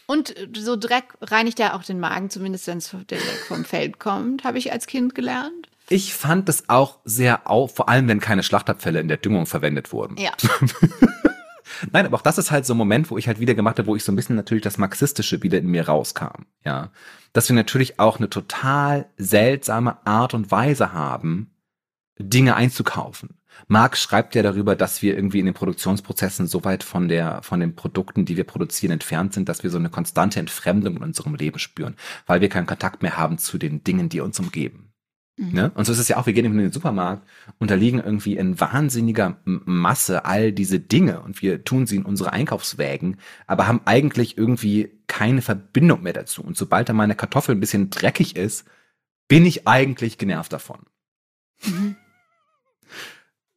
Und 0.07 0.35
so 0.57 0.77
Dreck 0.77 1.15
reinigt 1.21 1.59
ja 1.59 1.77
auch 1.77 1.85
den 1.85 2.01
Magen, 2.01 2.31
zumindest 2.31 2.67
wenn 2.67 2.79
es 2.79 2.89
vom 2.89 3.65
Feld 3.65 3.99
kommt, 3.99 4.45
habe 4.45 4.59
ich 4.59 4.73
als 4.73 4.87
Kind 4.87 5.15
gelernt. 5.15 5.69
Ich 5.89 6.15
fand 6.15 6.49
es 6.49 6.69
auch 6.69 6.99
sehr 7.05 7.51
auf, 7.51 7.75
vor 7.75 7.89
allem 7.89 8.09
wenn 8.09 8.21
keine 8.21 8.43
Schlachtabfälle 8.43 9.01
in 9.01 9.09
der 9.09 9.19
Düngung 9.19 9.47
verwendet 9.47 9.93
wurden. 9.93 10.17
Ja. 10.17 10.33
Nein, 11.91 12.07
aber 12.07 12.17
auch 12.17 12.23
das 12.23 12.39
ist 12.39 12.51
halt 12.51 12.67
so 12.67 12.75
ein 12.75 12.79
Moment, 12.79 13.11
wo 13.11 13.19
ich 13.19 13.27
halt 13.27 13.41
wieder 13.41 13.55
gemacht 13.55 13.79
habe, 13.79 13.89
wo 13.89 13.97
ich 13.97 14.05
so 14.05 14.13
ein 14.13 14.17
bisschen 14.17 14.37
natürlich 14.37 14.63
das 14.63 14.79
Marxistische 14.79 15.43
wieder 15.43 15.59
in 15.59 15.67
mir 15.67 15.89
rauskam. 15.89 16.45
Ja. 16.65 16.91
Dass 17.33 17.49
wir 17.49 17.57
natürlich 17.57 17.99
auch 17.99 18.19
eine 18.19 18.31
total 18.31 19.07
seltsame 19.17 20.07
Art 20.07 20.35
und 20.35 20.51
Weise 20.51 20.93
haben, 20.93 21.51
Dinge 22.19 22.57
einzukaufen. 22.57 23.39
Marx 23.69 24.03
schreibt 24.03 24.35
ja 24.35 24.43
darüber, 24.43 24.77
dass 24.77 25.03
wir 25.03 25.15
irgendwie 25.15 25.41
in 25.41 25.47
den 25.47 25.55
Produktionsprozessen 25.55 26.47
so 26.47 26.65
weit 26.65 26.83
von 26.83 27.09
der, 27.09 27.43
von 27.43 27.61
den 27.61 27.75
Produkten, 27.75 28.25
die 28.25 28.37
wir 28.37 28.45
produzieren, 28.45 28.93
entfernt 28.93 29.35
sind, 29.35 29.49
dass 29.49 29.63
wir 29.63 29.71
so 29.71 29.79
eine 29.79 29.91
konstante 29.91 30.41
Entfremdung 30.41 30.97
in 30.97 31.03
unserem 31.03 31.35
Leben 31.35 31.59
spüren, 31.59 31.97
weil 32.27 32.41
wir 32.41 32.49
keinen 32.49 32.67
Kontakt 32.67 33.03
mehr 33.03 33.17
haben 33.17 33.39
zu 33.39 33.59
den 33.59 33.85
Dingen, 33.85 34.09
die 34.09 34.21
uns 34.21 34.39
umgeben. 34.41 34.92
Mhm. 35.37 35.53
Ne? 35.53 35.73
Und 35.75 35.87
so 35.87 35.93
ist 35.93 35.99
es 35.99 36.09
ja 36.09 36.19
auch, 36.19 36.27
wir 36.27 36.33
gehen 36.33 36.45
in 36.45 36.57
den 36.59 36.73
Supermarkt 36.73 37.27
und 37.59 37.71
da 37.71 37.75
liegen 37.75 38.01
irgendwie 38.01 38.37
in 38.37 38.61
wahnsinniger 38.61 39.39
Masse 39.45 40.25
all 40.25 40.53
diese 40.53 40.79
Dinge 40.79 41.21
und 41.21 41.41
wir 41.41 41.65
tun 41.65 41.87
sie 41.87 41.97
in 41.97 42.05
unsere 42.05 42.33
Einkaufswägen, 42.33 43.17
aber 43.47 43.67
haben 43.67 43.81
eigentlich 43.87 44.37
irgendwie 44.37 44.91
keine 45.07 45.43
Verbindung 45.43 46.03
mehr 46.03 46.13
dazu. 46.13 46.43
Und 46.43 46.57
sobald 46.57 46.89
da 46.89 46.93
meine 46.93 47.15
Kartoffel 47.15 47.55
ein 47.55 47.61
bisschen 47.61 47.91
dreckig 47.91 48.37
ist, 48.37 48.67
bin 49.29 49.47
ich 49.47 49.67
eigentlich 49.67 50.19
genervt 50.19 50.53
davon. 50.53 50.81
Mhm. 51.65 51.97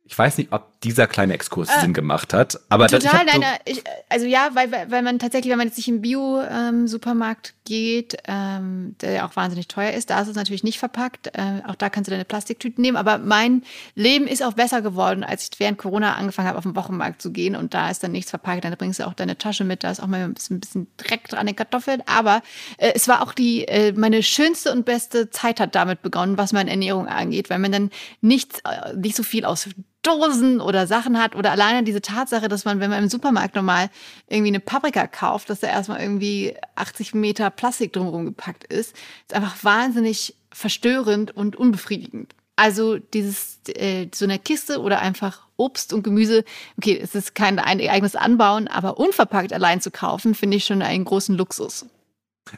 Ich 0.08 0.18
weiß 0.18 0.38
nicht, 0.38 0.52
ob 0.52 0.80
dieser 0.82 1.08
kleine 1.08 1.34
Exkurs 1.34 1.68
äh, 1.68 1.82
Sinn 1.82 1.94
gemacht 1.94 2.32
hat, 2.32 2.60
aber 2.70 2.88
total. 2.88 3.26
Das, 3.26 3.36
ich 3.66 3.76
so 3.76 3.80
ich, 3.80 3.84
also 4.08 4.26
ja, 4.28 4.52
weil, 4.54 4.72
weil 4.72 5.02
man 5.02 5.18
tatsächlich, 5.18 5.52
wenn 5.52 5.58
man 5.58 5.68
jetzt 5.68 5.78
nicht 5.78 5.88
im 5.88 6.02
Bio-Supermarkt 6.02 7.50
ähm, 7.50 7.62
geht, 7.66 8.18
ähm, 8.28 8.96
der 9.02 9.12
ja 9.12 9.28
auch 9.28 9.36
wahnsinnig 9.36 9.68
teuer 9.68 9.92
ist, 9.92 10.10
da 10.10 10.22
ist 10.22 10.28
es 10.28 10.36
natürlich 10.36 10.64
nicht 10.64 10.80
verpackt. 10.80 11.28
Äh, 11.34 11.62
auch 11.68 11.76
da 11.76 11.90
kannst 11.90 12.08
du 12.08 12.12
deine 12.12 12.26
Plastiktüten 12.26 12.82
nehmen. 12.82 12.96
Aber 12.96 13.18
mein 13.18 13.64
Leben 13.96 14.28
ist 14.28 14.44
auch 14.44 14.54
besser 14.54 14.82
geworden, 14.82 15.24
als 15.24 15.50
ich 15.52 15.60
während 15.60 15.78
Corona 15.78 16.14
angefangen 16.16 16.48
habe, 16.48 16.58
auf 16.58 16.64
den 16.64 16.76
Wochenmarkt 16.76 17.22
zu 17.22 17.32
gehen 17.32 17.56
und 17.56 17.74
da 17.74 17.90
ist 17.90 18.04
dann 18.04 18.12
nichts 18.12 18.30
verpackt. 18.30 18.64
Dann 18.64 18.76
bringst 18.78 19.00
du 19.00 19.08
auch 19.08 19.14
deine 19.14 19.38
Tasche 19.38 19.64
mit, 19.64 19.84
da 19.84 19.92
ist 19.92 20.00
auch 20.00 20.08
mal 20.08 20.24
ein 20.24 20.34
bisschen, 20.34 20.60
bisschen 20.60 20.88
Dreck 20.98 21.28
dran 21.28 21.48
den 21.48 21.56
Kartoffeln. 21.56 22.02
Aber 22.06 22.42
äh, 22.78 22.94
es 22.96 23.08
war 23.08 23.22
auch 23.22 23.34
die 23.34 23.68
äh, 23.68 23.92
meine 23.94 24.24
schönste 24.24 24.72
und 24.72 24.86
beste 24.86 25.30
Zeit 25.30 25.60
hat 25.60 25.76
damit 25.76 26.02
begonnen, 26.02 26.38
was 26.38 26.54
meine 26.54 26.70
Ernährung 26.70 27.08
angeht, 27.08 27.50
weil 27.50 27.60
man 27.60 27.72
dann 27.72 27.90
nichts, 28.22 28.60
äh, 28.60 28.96
nicht 28.96 29.16
so 29.16 29.24
viel 29.24 29.46
aus 29.46 29.68
Dosen 30.06 30.62
oder 30.62 30.86
Sachen 30.86 31.20
hat 31.20 31.36
oder 31.36 31.52
alleine 31.52 31.84
diese 31.84 32.02
Tatsache, 32.02 32.48
dass 32.48 32.64
man, 32.64 32.80
wenn 32.80 32.92
man 32.92 33.04
im 33.04 33.10
Supermarkt 33.10 33.56
normal 33.56 33.90
irgendwie 34.28 34.50
eine 34.50 34.60
Paprika 34.60 35.08
kauft, 35.08 35.50
dass 35.50 35.62
da 35.62 35.68
erstmal 35.68 36.00
irgendwie 36.00 36.56
80 36.76 37.16
Meter 37.16 37.50
Plastik 37.56 37.94
drumherum 37.94 38.26
gepackt 38.26 38.66
ist, 38.66 38.96
ist 39.28 39.34
einfach 39.34 39.64
wahnsinnig 39.64 40.36
verstörend 40.52 41.36
und 41.36 41.56
unbefriedigend. 41.56 42.36
Also 42.56 42.98
dieses 42.98 43.60
äh, 43.68 44.08
so 44.14 44.26
eine 44.26 44.40
Kiste 44.40 44.80
oder 44.82 45.00
einfach 45.00 45.46
Obst 45.58 45.92
und 45.92 46.04
Gemüse. 46.04 46.46
Okay, 46.78 46.98
es 47.02 47.16
ist 47.16 47.36
kein 47.36 47.60
eigenes 47.60 48.16
Anbauen, 48.16 48.68
aber 48.68 48.98
unverpackt 48.98 49.52
allein 49.52 49.82
zu 49.82 49.92
kaufen, 49.92 50.36
finde 50.36 50.58
ich 50.58 50.66
schon 50.66 50.82
einen 50.82 51.06
großen 51.06 51.36
Luxus. 51.36 51.86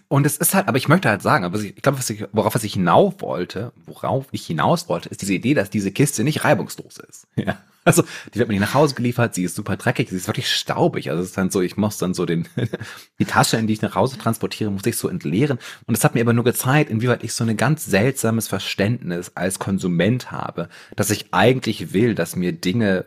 Und 0.09 0.25
es 0.25 0.37
ist 0.37 0.53
halt, 0.53 0.67
aber 0.67 0.77
ich 0.77 0.89
möchte 0.89 1.09
halt 1.09 1.21
sagen, 1.21 1.45
aber 1.45 1.59
ich 1.59 1.75
glaube, 1.75 1.99
ich, 2.07 2.25
worauf 2.33 2.55
was 2.55 2.63
ich 2.63 2.73
hinaus 2.73 3.15
wollte, 3.19 3.71
worauf 3.85 4.25
ich 4.31 4.45
hinaus 4.45 4.89
wollte, 4.89 5.09
ist 5.09 5.21
diese 5.21 5.33
Idee, 5.33 5.53
dass 5.53 5.69
diese 5.69 5.91
Kiste 5.91 6.23
nicht 6.23 6.43
reibungslos 6.43 6.97
ist. 6.97 7.27
Ja. 7.37 7.57
Also, 7.85 8.03
die 8.33 8.39
wird 8.39 8.49
mir 8.49 8.59
nach 8.59 8.73
Hause 8.73 8.95
geliefert, 8.95 9.33
sie 9.33 9.45
ist 9.45 9.55
super 9.55 9.77
dreckig, 9.77 10.09
sie 10.09 10.17
ist 10.17 10.27
wirklich 10.27 10.51
staubig. 10.51 11.09
Also, 11.09 11.23
es 11.23 11.29
ist 11.29 11.37
dann 11.37 11.49
so, 11.49 11.61
ich 11.61 11.77
muss 11.77 11.97
dann 11.97 12.13
so 12.13 12.25
den, 12.25 12.45
die 13.19 13.23
Tasche, 13.23 13.55
in 13.55 13.65
die 13.65 13.71
ich 13.71 13.81
nach 13.81 13.95
Hause 13.95 14.17
transportiere, 14.17 14.69
muss 14.69 14.85
ich 14.85 14.97
so 14.97 15.07
entleeren. 15.07 15.57
Und 15.85 15.95
es 15.95 16.03
hat 16.03 16.13
mir 16.13 16.19
aber 16.19 16.33
nur 16.33 16.43
gezeigt, 16.43 16.89
inwieweit 16.89 17.23
ich 17.23 17.33
so 17.33 17.45
ein 17.45 17.55
ganz 17.55 17.85
seltsames 17.85 18.49
Verständnis 18.49 19.31
als 19.35 19.59
Konsument 19.59 20.31
habe, 20.31 20.67
dass 20.97 21.11
ich 21.11 21.33
eigentlich 21.33 21.93
will, 21.93 22.13
dass 22.13 22.35
mir 22.35 22.51
Dinge 22.51 23.05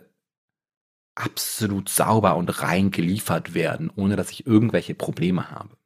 absolut 1.15 1.91
sauber 1.91 2.37
und 2.37 2.63
rein 2.63 2.91
geliefert 2.91 3.53
werden, 3.53 3.91
ohne 3.95 4.17
dass 4.17 4.31
ich 4.31 4.47
irgendwelche 4.47 4.95
Probleme 4.95 5.51
habe. 5.51 5.77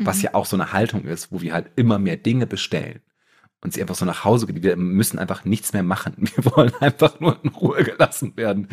Was 0.00 0.18
mhm. 0.18 0.22
ja 0.24 0.34
auch 0.34 0.46
so 0.46 0.56
eine 0.56 0.72
Haltung 0.72 1.04
ist, 1.04 1.30
wo 1.30 1.40
wir 1.40 1.52
halt 1.52 1.70
immer 1.76 1.98
mehr 1.98 2.16
Dinge 2.16 2.46
bestellen 2.46 3.00
und 3.62 3.74
sie 3.74 3.80
einfach 3.80 3.94
so 3.94 4.04
nach 4.04 4.24
Hause 4.24 4.46
geht. 4.46 4.62
Wir 4.62 4.76
müssen 4.76 5.18
einfach 5.18 5.44
nichts 5.44 5.72
mehr 5.72 5.82
machen. 5.82 6.14
Wir 6.18 6.44
wollen 6.56 6.72
einfach 6.80 7.20
nur 7.20 7.38
in 7.42 7.50
Ruhe 7.50 7.84
gelassen 7.84 8.36
werden. 8.36 8.68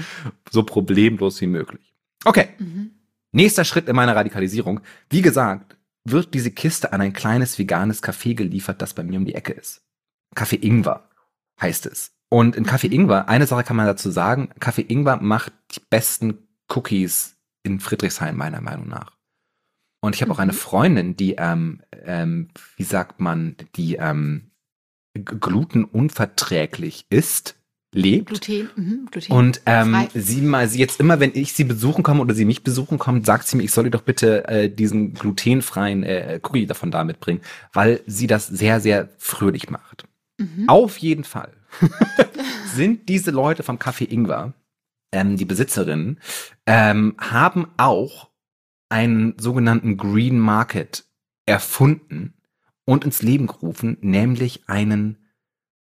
So 0.50 0.64
problemlos 0.64 1.42
wie 1.42 1.48
möglich. 1.48 1.94
Okay. 2.26 2.50
Mhm. 2.58 2.92
Nächster 3.32 3.66
Schritt 3.66 3.90
in 3.90 3.96
meiner 3.96 4.16
Radikalisierung. 4.16 4.80
Wie 5.10 5.22
gesagt, 5.22 5.78
wird 6.06 6.34
diese 6.34 6.52
Kiste 6.52 6.94
an 6.94 7.02
ein 7.02 7.14
kleines 7.14 7.60
veganes 7.60 8.02
Café 8.02 8.34
geliefert, 8.34 8.82
das 8.82 8.94
bei 8.94 9.04
mir 9.04 9.20
um 9.20 9.26
die 9.26 9.36
Ecke 9.36 9.52
ist. 9.52 9.82
Kaffee 10.34 10.56
Ingwer 10.56 11.10
heißt 11.62 11.86
es. 11.86 12.14
Und 12.30 12.56
in 12.56 12.66
Kaffee 12.66 12.88
mhm. 12.88 12.94
Ingwer, 12.94 13.30
eine 13.30 13.48
Sache 13.48 13.64
kann 13.64 13.76
man 13.76 13.86
dazu 13.86 14.10
sagen, 14.10 14.50
Kaffee 14.60 14.86
Ingwer 14.88 15.18
macht 15.18 15.54
die 15.72 15.82
besten 15.90 16.48
Cookies 16.70 17.38
in 17.64 17.80
Friedrichshain 17.80 18.38
meiner 18.38 18.62
Meinung 18.62 18.88
nach. 18.88 19.17
Und 20.08 20.16
ich 20.16 20.22
habe 20.22 20.32
auch 20.32 20.40
eine 20.40 20.54
mhm. 20.54 20.58
Freundin, 20.58 21.18
die, 21.18 21.36
ähm, 21.38 21.82
ähm, 22.06 22.48
wie 22.78 22.84
sagt 22.84 23.20
man, 23.20 23.58
die 23.76 23.96
ähm, 23.96 24.52
glutenunverträglich 25.14 27.08
ist, 27.10 27.58
lebt. 27.94 28.30
Gluten, 28.30 28.70
mh, 28.76 29.12
Gluten. 29.12 29.34
Und 29.34 29.62
ähm, 29.66 30.08
sie 30.14 30.40
mal, 30.40 30.70
sie 30.70 30.80
jetzt 30.80 31.02
immer, 31.02 31.20
wenn 31.20 31.32
ich 31.34 31.52
sie 31.52 31.66
besuchen 31.66 32.04
komme 32.04 32.22
oder 32.22 32.34
sie 32.34 32.46
mich 32.46 32.64
besuchen 32.64 33.00
kommt, 33.00 33.26
sagt 33.26 33.50
sie 33.50 33.58
mir, 33.58 33.64
ich 33.64 33.72
soll 33.72 33.84
ihr 33.84 33.92
doch 33.92 34.04
bitte 34.04 34.48
äh, 34.48 34.70
diesen 34.70 35.14
glutenfreien 35.14 36.04
äh, 36.04 36.40
Cookie 36.42 36.68
davon 36.68 36.90
da 36.90 37.04
mitbringen, 37.04 37.42
weil 37.74 38.00
sie 38.08 38.28
das 38.28 38.48
sehr, 38.48 38.80
sehr 38.80 39.10
fröhlich 39.18 39.70
macht. 39.70 40.06
Mhm. 40.38 40.70
Auf 40.70 41.00
jeden 41.00 41.26
Fall 41.26 41.52
sind 42.74 43.10
diese 43.10 43.32
Leute 43.32 43.62
vom 43.62 43.78
Café 43.78 44.10
Ingwer, 44.10 44.54
ähm, 45.12 45.36
die 45.36 45.44
Besitzerinnen, 45.44 46.22
ähm, 46.66 47.16
haben 47.18 47.68
auch 47.76 48.30
einen 48.90 49.38
sogenannten 49.38 49.98
Green 49.98 50.40
Market 50.40 51.06
erfunden 51.46 52.34
und 52.86 53.04
ins 53.04 53.22
Leben 53.22 53.48
gerufen, 53.48 53.98
nämlich 54.02 54.68
einen 54.68 55.18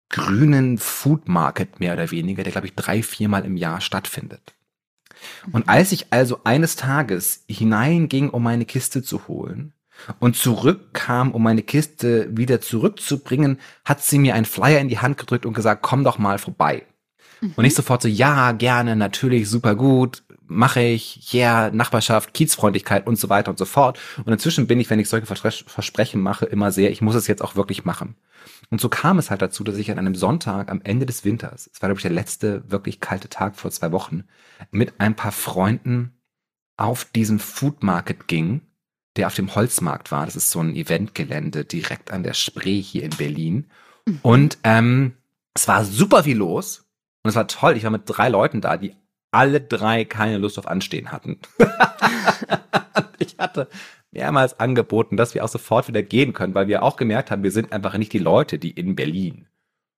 grünen 0.09 0.77
Food 0.77 1.27
Market 1.27 1.79
mehr 1.79 1.93
oder 1.93 2.11
weniger, 2.11 2.43
der 2.43 2.51
glaube 2.51 2.67
ich 2.67 2.75
drei, 2.75 3.03
viermal 3.03 3.45
im 3.45 3.57
Jahr 3.57 3.81
stattfindet. 3.81 4.55
Und 5.51 5.65
mhm. 5.65 5.69
als 5.69 5.91
ich 5.91 6.11
also 6.11 6.41
eines 6.43 6.75
Tages 6.75 7.43
hineinging, 7.47 8.29
um 8.29 8.43
meine 8.43 8.65
Kiste 8.65 9.03
zu 9.03 9.27
holen 9.27 9.73
und 10.19 10.35
zurückkam, 10.35 11.31
um 11.31 11.43
meine 11.43 11.63
Kiste 11.63 12.27
wieder 12.35 12.61
zurückzubringen, 12.61 13.59
hat 13.83 14.03
sie 14.03 14.19
mir 14.19 14.35
einen 14.35 14.45
Flyer 14.45 14.79
in 14.79 14.89
die 14.89 14.99
Hand 14.99 15.17
gedrückt 15.17 15.45
und 15.45 15.53
gesagt, 15.53 15.81
komm 15.81 16.03
doch 16.03 16.17
mal 16.17 16.37
vorbei. 16.37 16.85
Mhm. 17.41 17.53
Und 17.55 17.65
ich 17.65 17.75
sofort 17.75 18.01
so, 18.01 18.07
ja, 18.07 18.51
gerne, 18.51 18.95
natürlich, 18.95 19.49
super 19.49 19.75
gut, 19.75 20.23
mache 20.47 20.81
ich, 20.81 21.31
ja, 21.33 21.67
yeah, 21.67 21.71
Nachbarschaft, 21.71 22.33
Kiezfreundlichkeit 22.33 23.07
und 23.07 23.17
so 23.17 23.29
weiter 23.29 23.51
und 23.51 23.57
so 23.57 23.65
fort. 23.65 23.99
Und 24.23 24.31
inzwischen 24.31 24.67
bin 24.67 24.79
ich, 24.79 24.89
wenn 24.89 24.99
ich 24.99 25.09
solche 25.09 25.25
Versprechen 25.25 26.21
mache, 26.21 26.45
immer 26.45 26.71
sehr, 26.71 26.91
ich 26.91 27.01
muss 27.01 27.15
es 27.15 27.27
jetzt 27.27 27.41
auch 27.41 27.55
wirklich 27.55 27.85
machen. 27.85 28.15
Und 28.69 28.81
so 28.81 28.89
kam 28.89 29.19
es 29.19 29.29
halt 29.29 29.41
dazu, 29.41 29.63
dass 29.63 29.77
ich 29.77 29.91
an 29.91 29.99
einem 29.99 30.15
Sonntag 30.15 30.69
am 30.69 30.81
Ende 30.81 31.05
des 31.05 31.25
Winters, 31.25 31.69
es 31.73 31.81
war 31.81 31.89
glaube 31.89 31.99
ich 31.99 32.03
der 32.03 32.11
letzte 32.11 32.69
wirklich 32.69 32.99
kalte 32.99 33.29
Tag 33.29 33.55
vor 33.55 33.71
zwei 33.71 33.91
Wochen, 33.91 34.23
mit 34.71 34.93
ein 34.99 35.15
paar 35.15 35.31
Freunden 35.31 36.13
auf 36.77 37.05
diesen 37.05 37.39
Food 37.39 37.83
Market 37.83 38.27
ging, 38.27 38.61
der 39.15 39.27
auf 39.27 39.35
dem 39.35 39.55
Holzmarkt 39.55 40.11
war. 40.11 40.25
Das 40.25 40.35
ist 40.35 40.49
so 40.49 40.59
ein 40.59 40.75
Eventgelände 40.75 41.65
direkt 41.65 42.11
an 42.11 42.23
der 42.23 42.33
Spree 42.33 42.81
hier 42.81 43.03
in 43.03 43.11
Berlin. 43.11 43.67
Mhm. 44.05 44.19
Und 44.21 44.57
ähm, 44.63 45.13
es 45.53 45.67
war 45.67 45.85
super 45.85 46.23
viel 46.23 46.37
los. 46.37 46.85
Und 47.23 47.29
es 47.29 47.35
war 47.35 47.47
toll. 47.47 47.77
Ich 47.77 47.83
war 47.83 47.91
mit 47.91 48.03
drei 48.05 48.29
Leuten 48.29 48.61
da, 48.61 48.77
die 48.77 48.95
alle 49.35 49.59
drei 49.59 50.05
keine 50.05 50.37
Lust 50.37 50.57
auf 50.57 50.67
Anstehen 50.67 51.11
hatten. 51.11 51.39
ich 53.19 53.35
hatte 53.37 53.67
mehrmals 54.11 54.59
angeboten, 54.59 55.17
dass 55.17 55.35
wir 55.35 55.43
auch 55.43 55.49
sofort 55.49 55.89
wieder 55.89 56.01
gehen 56.01 56.31
können, 56.31 56.55
weil 56.55 56.69
wir 56.69 56.83
auch 56.83 56.95
gemerkt 56.95 57.31
haben, 57.31 57.43
wir 57.43 57.51
sind 57.51 57.73
einfach 57.73 57.97
nicht 57.97 58.13
die 58.13 58.19
Leute, 58.19 58.57
die 58.57 58.71
in 58.71 58.95
Berlin 58.95 59.47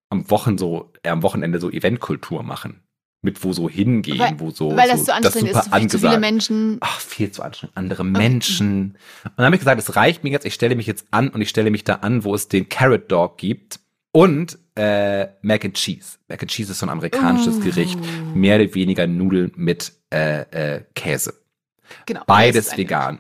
am 0.10 0.29
Wochen 0.32 0.58
so, 0.58 0.91
äh, 1.03 1.10
am 1.10 1.22
Wochenende 1.22 1.60
so 1.60 1.70
Eventkultur 1.70 2.41
machen. 2.41 2.82
Mit 3.24 3.44
wo 3.44 3.51
so 3.51 3.67
hingehen, 3.67 4.20
weil, 4.20 4.39
wo 4.39 4.51
so. 4.51 4.75
Weil 4.75 4.88
das 4.89 5.00
so, 5.00 5.06
so 5.08 5.12
anstrengend 5.12 5.56
das 5.56 5.65
ist, 5.67 5.75
viel 5.75 5.89
zu 5.89 6.00
viele 6.00 6.20
Menschen. 6.20 6.77
Ach, 6.82 7.00
viel 7.00 7.32
zu 7.32 7.41
anstrengend. 7.41 7.75
Andere 7.75 8.06
Menschen. 8.06 8.98
Und 9.24 9.34
dann 9.38 9.46
habe 9.48 9.56
ich 9.56 9.60
gesagt, 9.60 9.82
es 9.82 9.96
reicht 9.96 10.24
mir 10.24 10.29
jetzt, 10.29 10.46
ich 10.46 10.53
stelle 10.53 10.75
mich 10.75 10.86
jetzt 10.86 11.08
an 11.12 11.29
und 11.29 11.41
ich 11.41 11.50
stelle 11.50 11.72
mich 11.72 11.84
da 11.84 11.96
an, 11.96 12.24
wo 12.24 12.36
es 12.36 12.48
den 12.48 12.70
Carrot 12.70 13.12
Dog 13.12 13.38
gibt. 13.38 13.79
Und 14.17 14.57
äh, 14.75 15.27
Mac 15.43 15.63
and 15.63 15.75
Cheese. 15.75 16.17
Mac 16.27 16.41
and 16.41 16.50
Cheese 16.50 16.71
ist 16.71 16.79
so 16.79 16.88
ein 16.88 16.89
amerikanisches 16.89 17.57
oh. 17.57 17.59
Gericht. 17.59 18.00
Mehr 18.33 18.59
oder 18.59 18.74
weniger 18.74 19.05
Nudeln 19.05 19.51
mit 19.55 19.93
äh, 20.12 20.41
äh, 20.77 20.83
Käse. 20.95 21.36
Genau. 22.07 22.24
Beides 22.25 22.75
vegan. 22.75 23.19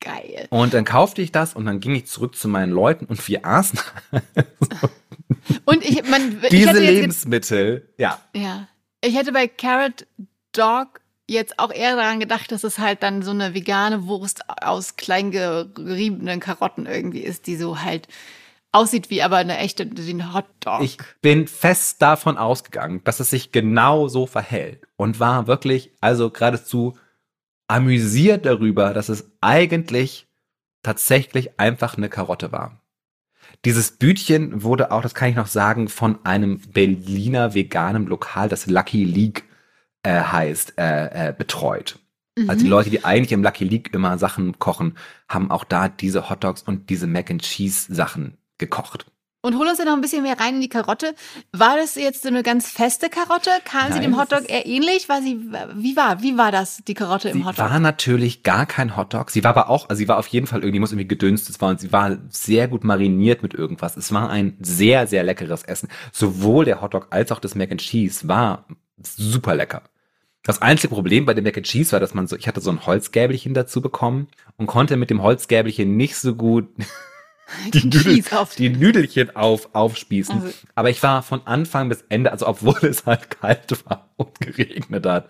Geil. 0.00 0.46
Und 0.50 0.74
dann 0.74 0.84
kaufte 0.84 1.22
ich 1.22 1.32
das 1.32 1.54
und 1.54 1.64
dann 1.64 1.80
ging 1.80 1.94
ich 1.94 2.06
zurück 2.06 2.36
zu 2.36 2.48
meinen 2.48 2.70
Leuten 2.70 3.06
und 3.06 3.26
wir 3.28 3.46
aßen. 3.46 3.80
und 5.64 5.82
ich, 5.82 6.06
man, 6.06 6.38
diese 6.50 6.82
ich 6.82 6.90
Lebensmittel, 6.90 7.88
ja. 7.96 8.20
Ja. 8.34 8.68
Ich 9.02 9.16
hätte 9.16 9.32
bei 9.32 9.48
Carrot 9.48 10.06
Dog 10.52 11.00
jetzt 11.26 11.58
auch 11.58 11.72
eher 11.72 11.96
daran 11.96 12.20
gedacht, 12.20 12.52
dass 12.52 12.62
es 12.62 12.78
halt 12.78 13.02
dann 13.02 13.22
so 13.22 13.30
eine 13.30 13.54
vegane 13.54 14.06
Wurst 14.06 14.42
aus 14.60 14.96
klein 14.96 15.30
geriebenen 15.30 16.40
Karotten 16.40 16.84
irgendwie 16.84 17.20
ist, 17.20 17.46
die 17.46 17.56
so 17.56 17.80
halt 17.80 18.06
aussieht 18.72 19.10
wie 19.10 19.22
aber 19.22 19.36
eine 19.36 19.58
echte 19.58 19.84
ein 19.84 20.34
Hotdog. 20.34 20.82
Ich 20.82 20.98
bin 21.22 21.46
fest 21.46 22.02
davon 22.02 22.36
ausgegangen, 22.36 23.02
dass 23.04 23.20
es 23.20 23.30
sich 23.30 23.52
genau 23.52 24.08
so 24.08 24.26
verhält 24.26 24.86
und 24.96 25.20
war 25.20 25.46
wirklich 25.46 25.92
also 26.00 26.30
geradezu 26.30 26.96
amüsiert 27.66 28.46
darüber, 28.46 28.94
dass 28.94 29.08
es 29.08 29.30
eigentlich 29.40 30.26
tatsächlich 30.82 31.58
einfach 31.58 31.96
eine 31.96 32.08
Karotte 32.08 32.52
war. 32.52 32.80
Dieses 33.64 33.92
Bütchen 33.92 34.62
wurde 34.62 34.92
auch, 34.92 35.02
das 35.02 35.14
kann 35.14 35.30
ich 35.30 35.36
noch 35.36 35.46
sagen, 35.46 35.88
von 35.88 36.24
einem 36.24 36.60
Berliner 36.60 37.54
veganen 37.54 38.06
Lokal, 38.06 38.48
das 38.48 38.66
Lucky 38.66 39.04
League 39.04 39.44
äh, 40.02 40.20
heißt, 40.20 40.78
äh, 40.78 41.28
äh, 41.28 41.34
betreut. 41.36 41.98
Mhm. 42.36 42.48
Also 42.48 42.62
die 42.62 42.70
Leute, 42.70 42.90
die 42.90 43.04
eigentlich 43.04 43.32
im 43.32 43.42
Lucky 43.42 43.64
League 43.64 43.92
immer 43.92 44.16
Sachen 44.18 44.58
kochen, 44.58 44.96
haben 45.28 45.50
auch 45.50 45.64
da 45.64 45.88
diese 45.88 46.30
Hotdogs 46.30 46.62
und 46.62 46.88
diese 46.90 47.06
Mac 47.06 47.30
and 47.30 47.42
Cheese 47.42 47.92
Sachen 47.92 48.38
gekocht. 48.58 49.06
Und 49.40 49.56
hol 49.56 49.68
uns 49.68 49.78
ja 49.78 49.84
noch 49.84 49.92
ein 49.92 50.00
bisschen 50.00 50.24
mehr 50.24 50.38
rein 50.40 50.56
in 50.56 50.60
die 50.60 50.68
Karotte. 50.68 51.14
War 51.52 51.76
das 51.76 51.94
jetzt 51.94 52.22
so 52.22 52.28
eine 52.28 52.42
ganz 52.42 52.68
feste 52.72 53.08
Karotte? 53.08 53.50
Kam 53.64 53.90
Nein, 53.90 53.92
sie 53.92 54.00
dem 54.00 54.18
Hotdog 54.18 54.50
eher 54.50 54.66
ähnlich? 54.66 55.08
War 55.08 55.22
sie, 55.22 55.38
wie 55.76 55.94
war, 55.94 56.22
wie 56.22 56.36
war 56.36 56.50
das, 56.50 56.82
die 56.88 56.94
Karotte 56.94 57.28
im 57.28 57.46
Hotdog? 57.46 57.66
Sie 57.66 57.72
war 57.72 57.78
natürlich 57.78 58.42
gar 58.42 58.66
kein 58.66 58.96
Hotdog. 58.96 59.30
Sie 59.30 59.44
war 59.44 59.50
aber 59.50 59.70
auch, 59.70 59.88
also 59.88 59.98
sie 59.98 60.08
war 60.08 60.18
auf 60.18 60.26
jeden 60.26 60.48
Fall 60.48 60.62
irgendwie, 60.62 60.80
muss 60.80 60.90
irgendwie 60.90 61.06
gedünstet 61.06 61.60
war 61.60 61.70
und 61.70 61.78
sie 61.78 61.92
war 61.92 62.18
sehr 62.30 62.66
gut 62.66 62.82
mariniert 62.82 63.44
mit 63.44 63.54
irgendwas. 63.54 63.96
Es 63.96 64.12
war 64.12 64.28
ein 64.28 64.56
sehr, 64.58 65.06
sehr 65.06 65.22
leckeres 65.22 65.62
Essen. 65.62 65.88
Sowohl 66.10 66.64
der 66.64 66.80
Hotdog 66.80 67.06
als 67.10 67.30
auch 67.30 67.38
das 67.38 67.54
Mac 67.54 67.70
and 67.70 67.80
Cheese 67.80 68.26
war 68.26 68.66
super 69.00 69.54
lecker. 69.54 69.82
Das 70.42 70.62
einzige 70.62 70.92
Problem 70.92 71.26
bei 71.26 71.34
dem 71.34 71.44
Mac 71.44 71.56
and 71.56 71.66
Cheese 71.66 71.92
war, 71.92 72.00
dass 72.00 72.12
man 72.12 72.26
so, 72.26 72.34
ich 72.34 72.48
hatte 72.48 72.60
so 72.60 72.70
ein 72.70 72.86
Holzgäbelchen 72.86 73.54
dazu 73.54 73.80
bekommen 73.80 74.26
und 74.56 74.66
konnte 74.66 74.96
mit 74.96 75.10
dem 75.10 75.22
Holzgäbelchen 75.22 75.96
nicht 75.96 76.16
so 76.16 76.34
gut 76.34 76.66
die, 77.72 77.84
Nudel, 77.86 78.22
die 78.58 78.68
Nüdelchen 78.70 79.34
auf, 79.36 79.74
aufspießen. 79.74 80.42
Also. 80.42 80.54
Aber 80.74 80.90
ich 80.90 81.02
war 81.02 81.22
von 81.22 81.46
Anfang 81.46 81.88
bis 81.88 82.04
Ende, 82.08 82.32
also 82.32 82.46
obwohl 82.46 82.78
es 82.82 83.06
halt 83.06 83.30
kalt 83.30 83.84
war 83.86 84.10
und 84.16 84.38
geregnet 84.40 85.06
hat 85.06 85.28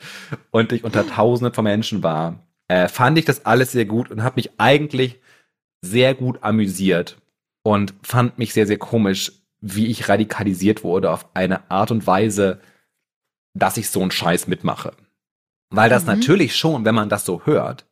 und 0.51 0.73
ich 0.73 0.85
unter 0.85 1.07
Tausenden 1.07 1.55
von 1.55 1.65
Menschen 1.65 2.03
war, 2.03 2.47
äh, 2.69 2.89
fand 2.89 3.19
ich 3.19 3.25
das 3.25 3.47
alles 3.47 3.73
sehr 3.73 3.87
gut 3.87 4.11
und 4.11 4.23
habe 4.23 4.37
mich 4.37 4.51
eigentlich 4.59 5.21
sehr 5.81 6.15
gut 6.15 6.43
amüsiert 6.43 7.19
und 7.63 7.95
fand 8.03 8.39
mich 8.39 8.53
sehr, 8.53 8.67
sehr 8.67 8.79
komisch, 8.79 9.33
wie 9.61 9.87
ich 9.87 10.09
radikalisiert 10.09 10.85
wurde 10.85 11.11
auf 11.11 11.27
eine 11.35 11.71
Art 11.71 11.91
und 11.91 12.07
Weise, 12.07 12.61
dass 13.55 13.77
ich 13.77 13.91
so 13.91 14.01
einen 14.01 14.11
Scheiß 14.11 14.47
mitmache. 14.47 14.93
Weil 15.71 15.91
das 15.91 16.03
mhm. 16.03 16.11
natürlich 16.11 16.57
schon, 16.57 16.85
wenn 16.85 16.95
man 16.95 17.09
das 17.09 17.25
so 17.25 17.45
hört, 17.45 17.87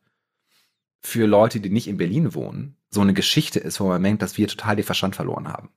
für 1.01 1.25
Leute, 1.25 1.59
die 1.59 1.69
nicht 1.69 1.87
in 1.87 1.97
Berlin 1.97 2.33
wohnen, 2.33 2.76
so 2.89 3.01
eine 3.01 3.13
Geschichte 3.13 3.59
ist, 3.59 3.79
wo 3.79 3.87
man 3.87 4.03
denkt, 4.03 4.21
dass 4.21 4.37
wir 4.37 4.47
total 4.47 4.75
den 4.75 4.85
Verstand 4.85 5.15
verloren 5.15 5.47
haben. 5.47 5.69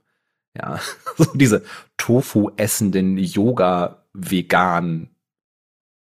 Ja, 0.56 0.80
so 1.16 1.26
diese 1.34 1.64
Tofu 1.96 2.50
essenden 2.56 3.18
Yoga 3.18 4.04
vegan 4.12 5.10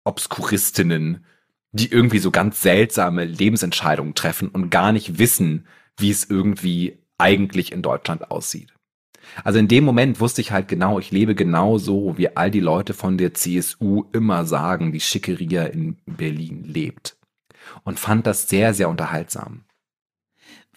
Obskuristinnen, 0.03 1.25
die 1.71 1.91
irgendwie 1.91 2.19
so 2.19 2.31
ganz 2.31 2.61
seltsame 2.61 3.25
Lebensentscheidungen 3.25 4.15
treffen 4.15 4.49
und 4.49 4.69
gar 4.69 4.91
nicht 4.91 5.19
wissen, 5.19 5.67
wie 5.97 6.09
es 6.09 6.29
irgendwie 6.29 6.97
eigentlich 7.17 7.71
in 7.71 7.81
Deutschland 7.81 8.31
aussieht. 8.31 8.73
Also 9.43 9.59
in 9.59 9.67
dem 9.67 9.83
Moment 9.83 10.19
wusste 10.19 10.41
ich 10.41 10.51
halt 10.51 10.67
genau, 10.67 10.97
ich 10.97 11.11
lebe 11.11 11.35
genau 11.35 11.77
so, 11.77 12.17
wie 12.17 12.35
all 12.35 12.49
die 12.49 12.59
Leute 12.59 12.93
von 12.93 13.17
der 13.17 13.33
CSU 13.33 14.05
immer 14.11 14.45
sagen, 14.45 14.91
die 14.91 14.99
Schickeria 14.99 15.65
in 15.65 15.97
Berlin 16.05 16.63
lebt. 16.63 17.17
Und 17.83 17.99
fand 17.99 18.25
das 18.25 18.49
sehr, 18.49 18.73
sehr 18.73 18.89
unterhaltsam. 18.89 19.65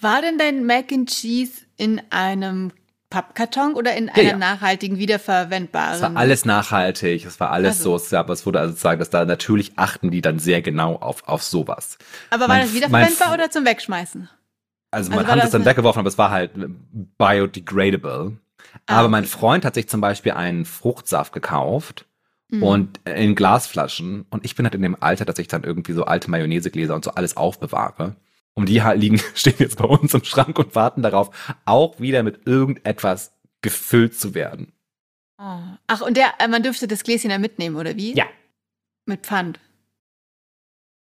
War 0.03 0.21
denn 0.21 0.37
dein 0.37 0.67
Mac 0.67 0.93
and 0.93 1.09
Cheese 1.09 1.63
in 1.77 2.03
einem 2.11 2.73
Pappkarton 3.09 3.75
oder 3.75 3.95
in 3.95 4.09
einer 4.09 4.23
ja, 4.23 4.37
nachhaltigen, 4.37 4.99
wiederverwendbaren? 4.99 5.95
Es 5.95 6.03
war 6.03 6.17
alles 6.17 6.45
nachhaltig, 6.45 7.25
es 7.25 7.39
war 7.39 7.51
alles 7.53 7.79
also. 7.79 7.99
so, 7.99 8.17
aber 8.17 8.33
es 8.33 8.45
wurde 8.45 8.59
also 8.59 8.75
sagen, 8.75 8.99
dass 8.99 9.11
da 9.11 9.25
natürlich 9.25 9.73
achten 9.77 10.11
die 10.11 10.21
dann 10.21 10.39
sehr 10.39 10.61
genau 10.61 10.97
auf, 10.97 11.29
auf 11.29 11.43
sowas. 11.43 11.99
Aber 12.31 12.43
war 12.43 12.49
mein, 12.49 12.63
das 12.63 12.75
wiederverwendbar 12.75 13.33
oder 13.33 13.51
zum 13.51 13.65
Wegschmeißen? 13.65 14.29
Also, 14.91 15.11
also 15.11 15.23
man 15.23 15.27
hat 15.27 15.45
es 15.45 15.51
dann 15.51 15.65
weggeworfen, 15.65 16.01
aber 16.01 16.09
es 16.09 16.19
war 16.19 16.31
halt 16.31 16.53
biodegradable. 17.19 18.39
Ah, 18.87 18.99
aber 18.99 19.09
mein 19.09 19.25
Freund 19.25 19.65
hat 19.65 19.75
sich 19.75 19.89
zum 19.89 20.01
Beispiel 20.01 20.33
einen 20.33 20.65
Fruchtsaft 20.65 21.33
gekauft 21.33 22.07
mhm. 22.49 22.63
und 22.63 23.01
in 23.07 23.35
Glasflaschen 23.35 24.27
und 24.31 24.45
ich 24.45 24.57
bin 24.57 24.67
halt 24.67 24.75
in 24.75 24.83
dem 24.83 25.01
Alter, 25.01 25.25
dass 25.25 25.39
ich 25.39 25.49
dann 25.49 25.63
irgendwie 25.63 25.93
so 25.93 26.05
alte 26.05 26.31
Mayonnaisegläser 26.31 26.95
und 26.95 27.05
so 27.05 27.13
alles 27.13 27.37
aufbewahre. 27.37 28.17
Und 28.55 28.69
die 28.69 28.81
liegen, 28.95 29.19
stehen 29.35 29.55
jetzt 29.59 29.79
bei 29.79 29.85
uns 29.85 30.15
im 30.15 30.25
Schrank 30.25 30.59
und 30.59 30.75
warten 30.75 31.03
darauf, 31.03 31.57
auch 31.65 32.01
wieder 32.01 32.23
mit 32.23 32.47
irgendetwas 32.47 33.33
gefüllt 33.63 34.19
zu 34.19 34.35
werden. 34.35 34.73
Oh. 35.39 35.61
Ach, 35.87 36.01
und 36.03 36.17
der, 36.17 36.35
äh, 36.39 36.49
man 36.49 36.63
dürfte 36.63 36.87
das 36.87 37.03
Gläschen 37.03 37.31
ja 37.31 37.39
mitnehmen, 37.39 37.77
oder 37.77 37.97
wie? 37.97 38.15
Ja. 38.15 38.27
Mit 39.07 39.27
Pfand. 39.27 39.59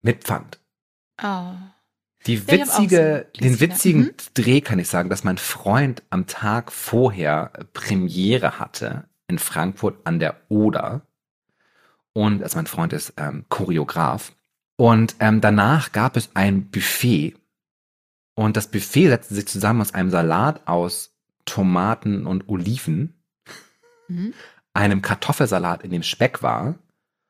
Mit 0.01 0.23
Pfand. 0.23 0.59
Oh. 1.21 1.53
Die 2.27 2.47
witzige, 2.47 3.27
so 3.35 3.41
den 3.41 3.59
witzigen 3.59 4.01
mhm. 4.01 4.13
Dreh 4.35 4.61
kann 4.61 4.79
ich 4.79 4.87
sagen, 4.87 5.09
dass 5.09 5.23
mein 5.23 5.37
Freund 5.37 6.03
am 6.09 6.27
Tag 6.27 6.71
vorher 6.71 7.51
Premiere 7.73 8.59
hatte 8.59 9.05
in 9.27 9.39
Frankfurt 9.39 9.97
an 10.05 10.19
der 10.19 10.37
Oder. 10.49 11.01
Und 12.13 12.43
also 12.43 12.57
mein 12.57 12.67
Freund 12.67 12.93
ist 12.93 13.13
ähm, 13.17 13.45
Choreograf. 13.49 14.33
Und 14.77 15.15
ähm, 15.19 15.41
danach 15.41 15.91
gab 15.91 16.17
es 16.17 16.29
ein 16.35 16.69
Buffet 16.69 17.35
und 18.35 18.57
das 18.57 18.69
Buffet 18.69 19.09
setzte 19.09 19.35
sich 19.35 19.47
zusammen 19.47 19.81
aus 19.81 19.93
einem 19.93 20.09
Salat 20.09 20.67
aus 20.67 21.15
Tomaten 21.45 22.25
und 22.25 22.47
Oliven, 22.49 23.13
mhm. 24.07 24.33
einem 24.73 25.01
Kartoffelsalat, 25.01 25.83
in 25.83 25.91
dem 25.91 26.03
Speck 26.03 26.41
war 26.41 26.75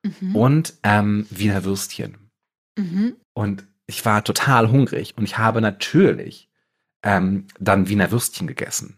mhm. 0.03 0.35
und 0.35 0.73
ähm, 0.83 1.25
Wiener 1.29 1.63
Würstchen. 1.63 2.29
Mhm. 2.77 3.15
Und 3.33 3.65
ich 3.87 4.05
war 4.05 4.23
total 4.23 4.71
hungrig 4.71 5.15
und 5.17 5.23
ich 5.23 5.37
habe 5.37 5.61
natürlich 5.61 6.49
ähm, 7.03 7.47
dann 7.59 7.89
Wiener 7.89 8.11
Würstchen 8.11 8.47
gegessen. 8.47 8.97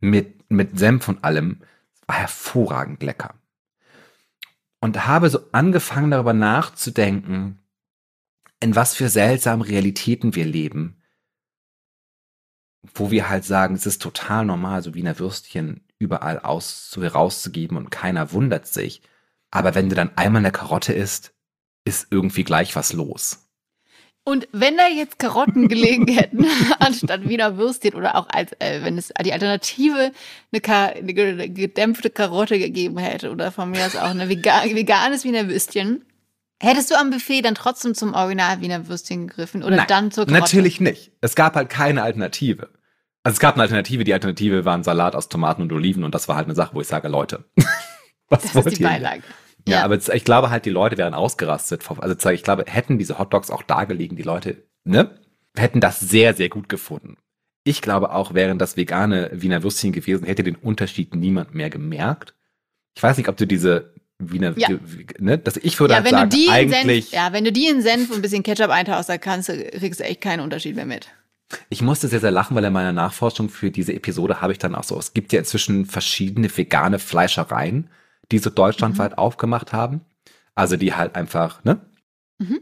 Mit, 0.00 0.50
mit 0.50 0.78
Senf 0.78 1.08
und 1.08 1.22
allem. 1.22 1.60
Es 1.94 2.08
war 2.08 2.16
hervorragend 2.16 3.02
lecker. 3.02 3.34
Und 4.80 5.06
habe 5.06 5.30
so 5.30 5.40
angefangen 5.52 6.10
darüber 6.10 6.32
nachzudenken, 6.32 7.60
in 8.58 8.74
was 8.74 8.94
für 8.94 9.08
seltsamen 9.08 9.62
Realitäten 9.62 10.34
wir 10.34 10.44
leben 10.44 11.01
wo 12.94 13.10
wir 13.10 13.28
halt 13.28 13.44
sagen, 13.44 13.74
es 13.74 13.86
ist 13.86 14.02
total 14.02 14.44
normal, 14.44 14.82
so 14.82 14.94
Wiener 14.94 15.18
Würstchen 15.18 15.84
überall 15.98 16.40
aus, 16.40 16.90
so 16.90 17.00
rauszugeben 17.00 17.76
und 17.76 17.90
keiner 17.90 18.32
wundert 18.32 18.66
sich. 18.66 19.02
Aber 19.50 19.74
wenn 19.74 19.88
du 19.88 19.94
dann 19.94 20.16
einmal 20.16 20.40
eine 20.40 20.50
Karotte 20.50 20.92
isst, 20.92 21.32
ist 21.84 22.08
irgendwie 22.10 22.44
gleich 22.44 22.74
was 22.74 22.92
los. 22.92 23.48
Und 24.24 24.46
wenn 24.52 24.76
da 24.76 24.86
jetzt 24.86 25.18
Karotten 25.18 25.68
gelegen 25.68 26.06
hätten, 26.12 26.46
anstatt 26.78 27.28
Wiener 27.28 27.56
Würstchen 27.56 27.94
oder 27.94 28.16
auch 28.16 28.28
als, 28.28 28.52
äh, 28.58 28.80
wenn 28.82 28.98
es 28.98 29.12
die 29.24 29.32
Alternative 29.32 30.12
eine, 30.52 30.60
Ka 30.60 30.86
eine 30.86 31.14
gedämpfte 31.14 32.10
Karotte 32.10 32.58
gegeben 32.58 32.98
hätte 32.98 33.30
oder 33.30 33.50
von 33.50 33.70
mir 33.70 33.84
aus 33.84 33.96
auch 33.96 34.10
eine 34.10 34.28
vegan 34.28 34.74
veganes 34.74 35.24
Wiener 35.24 35.48
Würstchen, 35.48 36.04
hättest 36.62 36.90
du 36.90 36.94
am 36.94 37.10
Buffet 37.10 37.42
dann 37.42 37.54
trotzdem 37.54 37.94
zum 37.94 38.14
Original 38.14 38.60
Wiener 38.60 38.88
Würstchen 38.88 39.26
gegriffen 39.26 39.62
oder 39.62 39.76
Nein, 39.76 39.86
dann 39.88 40.10
zur 40.10 40.26
Karotte? 40.26 40.40
Natürlich 40.40 40.80
nicht. 40.80 41.12
Es 41.20 41.34
gab 41.34 41.56
halt 41.56 41.68
keine 41.68 42.02
Alternative. 42.02 42.70
Also 43.24 43.36
es 43.36 43.40
gab 43.40 43.54
eine 43.54 43.62
Alternative, 43.62 44.04
die 44.04 44.14
Alternative 44.14 44.64
war 44.64 44.74
ein 44.74 44.82
Salat 44.82 45.14
aus 45.14 45.28
Tomaten 45.28 45.62
und 45.62 45.72
Oliven 45.72 46.04
und 46.04 46.14
das 46.14 46.28
war 46.28 46.36
halt 46.36 46.46
eine 46.46 46.54
Sache, 46.54 46.74
wo 46.74 46.80
ich 46.80 46.88
sage, 46.88 47.08
Leute, 47.08 47.44
was 48.28 48.42
das 48.42 48.54
wollt 48.54 48.66
ist 48.66 48.78
die 48.78 48.82
ihr? 48.82 48.88
Beilage. 48.88 49.22
Ja, 49.68 49.78
ja, 49.78 49.84
aber 49.84 49.96
ich 49.96 50.24
glaube 50.24 50.50
halt, 50.50 50.64
die 50.64 50.70
Leute 50.70 50.98
wären 50.98 51.14
ausgerastet. 51.14 51.88
Also 51.98 52.30
ich 52.30 52.42
glaube, 52.42 52.64
hätten 52.66 52.98
diese 52.98 53.18
Hotdogs 53.18 53.50
auch 53.50 53.62
da 53.62 53.84
gelegen, 53.84 54.16
die 54.16 54.24
Leute, 54.24 54.64
ne, 54.84 55.20
hätten 55.56 55.80
das 55.80 56.00
sehr, 56.00 56.34
sehr 56.34 56.48
gut 56.48 56.68
gefunden. 56.68 57.16
Ich 57.64 57.80
glaube 57.80 58.12
auch, 58.12 58.34
wären 58.34 58.58
das 58.58 58.76
vegane 58.76 59.30
Wiener 59.32 59.62
Würstchen 59.62 59.92
gewesen, 59.92 60.24
hätte 60.24 60.42
den 60.42 60.56
Unterschied 60.56 61.14
niemand 61.14 61.54
mehr 61.54 61.70
gemerkt. 61.70 62.34
Ich 62.96 63.02
weiß 63.02 63.16
nicht, 63.16 63.28
ob 63.28 63.36
du 63.36 63.46
diese 63.46 63.91
Wiener, 64.30 64.54
ja. 64.56 64.68
ne, 65.18 65.38
dass 65.38 65.56
ich 65.56 65.78
würde 65.80 65.94
ja, 65.94 66.02
halt 66.02 66.10
sagen, 66.10 66.50
eigentlich. 66.50 67.06
Senf, 67.06 67.12
ja, 67.12 67.32
wenn 67.32 67.44
du 67.44 67.52
die 67.52 67.66
in 67.66 67.82
Senf 67.82 68.10
und 68.10 68.16
ein 68.16 68.22
bisschen 68.22 68.42
Ketchup 68.42 68.70
eintauchst, 68.70 69.08
dann 69.08 69.20
kannst 69.20 69.48
du, 69.48 69.70
kriegst 69.70 70.00
du 70.00 70.04
echt 70.04 70.20
keinen 70.20 70.40
Unterschied 70.40 70.76
mehr 70.76 70.86
mit. 70.86 71.08
Ich 71.68 71.82
musste 71.82 72.08
sehr, 72.08 72.20
sehr 72.20 72.30
lachen, 72.30 72.56
weil 72.56 72.64
in 72.64 72.72
meiner 72.72 72.92
Nachforschung 72.92 73.48
für 73.48 73.70
diese 73.70 73.92
Episode 73.92 74.40
habe 74.40 74.52
ich 74.52 74.58
dann 74.58 74.74
auch 74.74 74.84
so, 74.84 74.98
es 74.98 75.12
gibt 75.14 75.32
ja 75.32 75.38
inzwischen 75.38 75.86
verschiedene 75.86 76.54
vegane 76.54 76.98
Fleischereien, 76.98 77.88
die 78.30 78.38
so 78.38 78.50
deutschlandweit 78.50 79.12
mhm. 79.12 79.18
aufgemacht 79.18 79.72
haben. 79.72 80.02
Also 80.54 80.76
die 80.76 80.94
halt 80.94 81.14
einfach, 81.14 81.64
ne? 81.64 81.80
Mhm. 82.38 82.60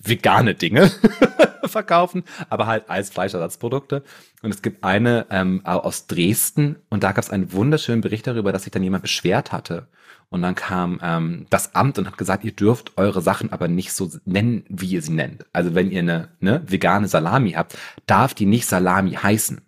Vegane 0.00 0.54
Dinge 0.54 0.92
verkaufen, 1.64 2.22
aber 2.48 2.66
halt 2.66 2.88
als 2.88 3.10
Fleischersatzprodukte. 3.10 4.04
Und 4.42 4.54
es 4.54 4.62
gibt 4.62 4.84
eine 4.84 5.26
ähm, 5.30 5.64
aus 5.64 6.06
Dresden 6.06 6.76
und 6.88 7.02
da 7.02 7.10
gab 7.10 7.24
es 7.24 7.30
einen 7.30 7.52
wunderschönen 7.52 8.00
Bericht 8.00 8.26
darüber, 8.26 8.52
dass 8.52 8.62
sich 8.62 8.70
dann 8.70 8.84
jemand 8.84 9.02
beschwert 9.02 9.50
hatte 9.50 9.88
und 10.30 10.42
dann 10.42 10.54
kam 10.54 11.00
ähm, 11.02 11.46
das 11.48 11.74
Amt 11.74 11.98
und 11.98 12.06
hat 12.06 12.18
gesagt, 12.18 12.44
ihr 12.44 12.52
dürft 12.52 12.98
eure 12.98 13.22
Sachen 13.22 13.50
aber 13.52 13.68
nicht 13.68 13.92
so 13.92 14.10
nennen, 14.24 14.64
wie 14.68 14.90
ihr 14.90 15.02
sie 15.02 15.12
nennt. 15.12 15.46
Also 15.52 15.74
wenn 15.74 15.90
ihr 15.90 16.00
eine 16.00 16.28
ne, 16.40 16.62
vegane 16.66 17.08
Salami 17.08 17.52
habt, 17.52 17.78
darf 18.06 18.34
die 18.34 18.46
nicht 18.46 18.66
Salami 18.66 19.12
heißen. 19.12 19.60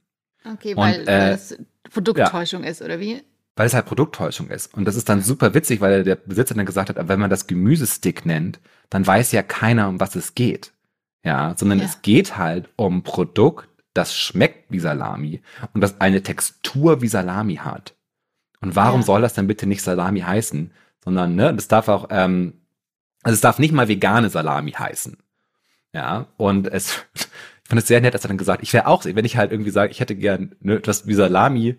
Okay, 0.44 0.74
und, 0.74 0.78
weil, 0.78 1.02
äh, 1.02 1.06
weil 1.06 1.32
es 1.32 1.58
Produkttäuschung 1.90 2.64
ja, 2.64 2.70
ist, 2.70 2.82
oder 2.82 3.00
wie? 3.00 3.22
Weil 3.56 3.66
es 3.66 3.74
halt 3.74 3.86
Produkttäuschung 3.86 4.48
ist. 4.48 4.74
Und 4.74 4.84
das 4.84 4.96
ist 4.96 5.08
dann 5.08 5.22
super 5.22 5.54
witzig, 5.54 5.80
weil 5.80 6.04
der 6.04 6.16
Besitzer 6.16 6.54
dann 6.54 6.66
gesagt 6.66 6.90
hat, 6.90 7.08
wenn 7.08 7.20
man 7.20 7.30
das 7.30 7.46
Gemüsestick 7.46 8.26
nennt, 8.26 8.60
dann 8.90 9.06
weiß 9.06 9.32
ja 9.32 9.42
keiner, 9.42 9.88
um 9.88 9.98
was 9.98 10.14
es 10.14 10.34
geht. 10.34 10.72
Ja, 11.24 11.54
sondern 11.56 11.80
ja. 11.80 11.84
es 11.84 12.02
geht 12.02 12.38
halt 12.38 12.70
um 12.76 13.02
Produkt, 13.02 13.68
das 13.92 14.14
schmeckt 14.14 14.70
wie 14.70 14.78
Salami 14.78 15.42
und 15.74 15.80
das 15.82 16.00
eine 16.00 16.22
Textur 16.22 17.02
wie 17.02 17.08
Salami 17.08 17.56
hat. 17.56 17.94
Und 18.60 18.76
warum 18.76 19.00
ja. 19.00 19.06
soll 19.06 19.22
das 19.22 19.34
dann 19.34 19.46
bitte 19.46 19.66
nicht 19.66 19.82
Salami 19.82 20.20
heißen? 20.20 20.72
Sondern, 21.02 21.34
ne, 21.34 21.54
das 21.54 21.68
darf 21.68 21.88
auch, 21.88 22.08
ähm, 22.10 22.60
also 23.22 23.34
es 23.34 23.40
darf 23.40 23.58
nicht 23.58 23.72
mal 23.72 23.88
vegane 23.88 24.30
Salami 24.30 24.72
heißen. 24.72 25.16
Ja, 25.92 26.26
und 26.36 26.66
es, 26.68 27.04
ich 27.14 27.68
fand 27.68 27.80
es 27.80 27.88
sehr 27.88 28.00
nett, 28.00 28.14
dass 28.14 28.24
er 28.24 28.28
dann 28.28 28.38
gesagt, 28.38 28.62
ich 28.62 28.72
wäre 28.72 28.86
auch, 28.86 29.04
wenn 29.04 29.24
ich 29.24 29.36
halt 29.36 29.52
irgendwie 29.52 29.70
sage, 29.70 29.92
ich 29.92 30.00
hätte 30.00 30.14
gern 30.14 30.54
ne, 30.60 30.74
etwas 30.74 31.06
wie 31.06 31.14
Salami 31.14 31.76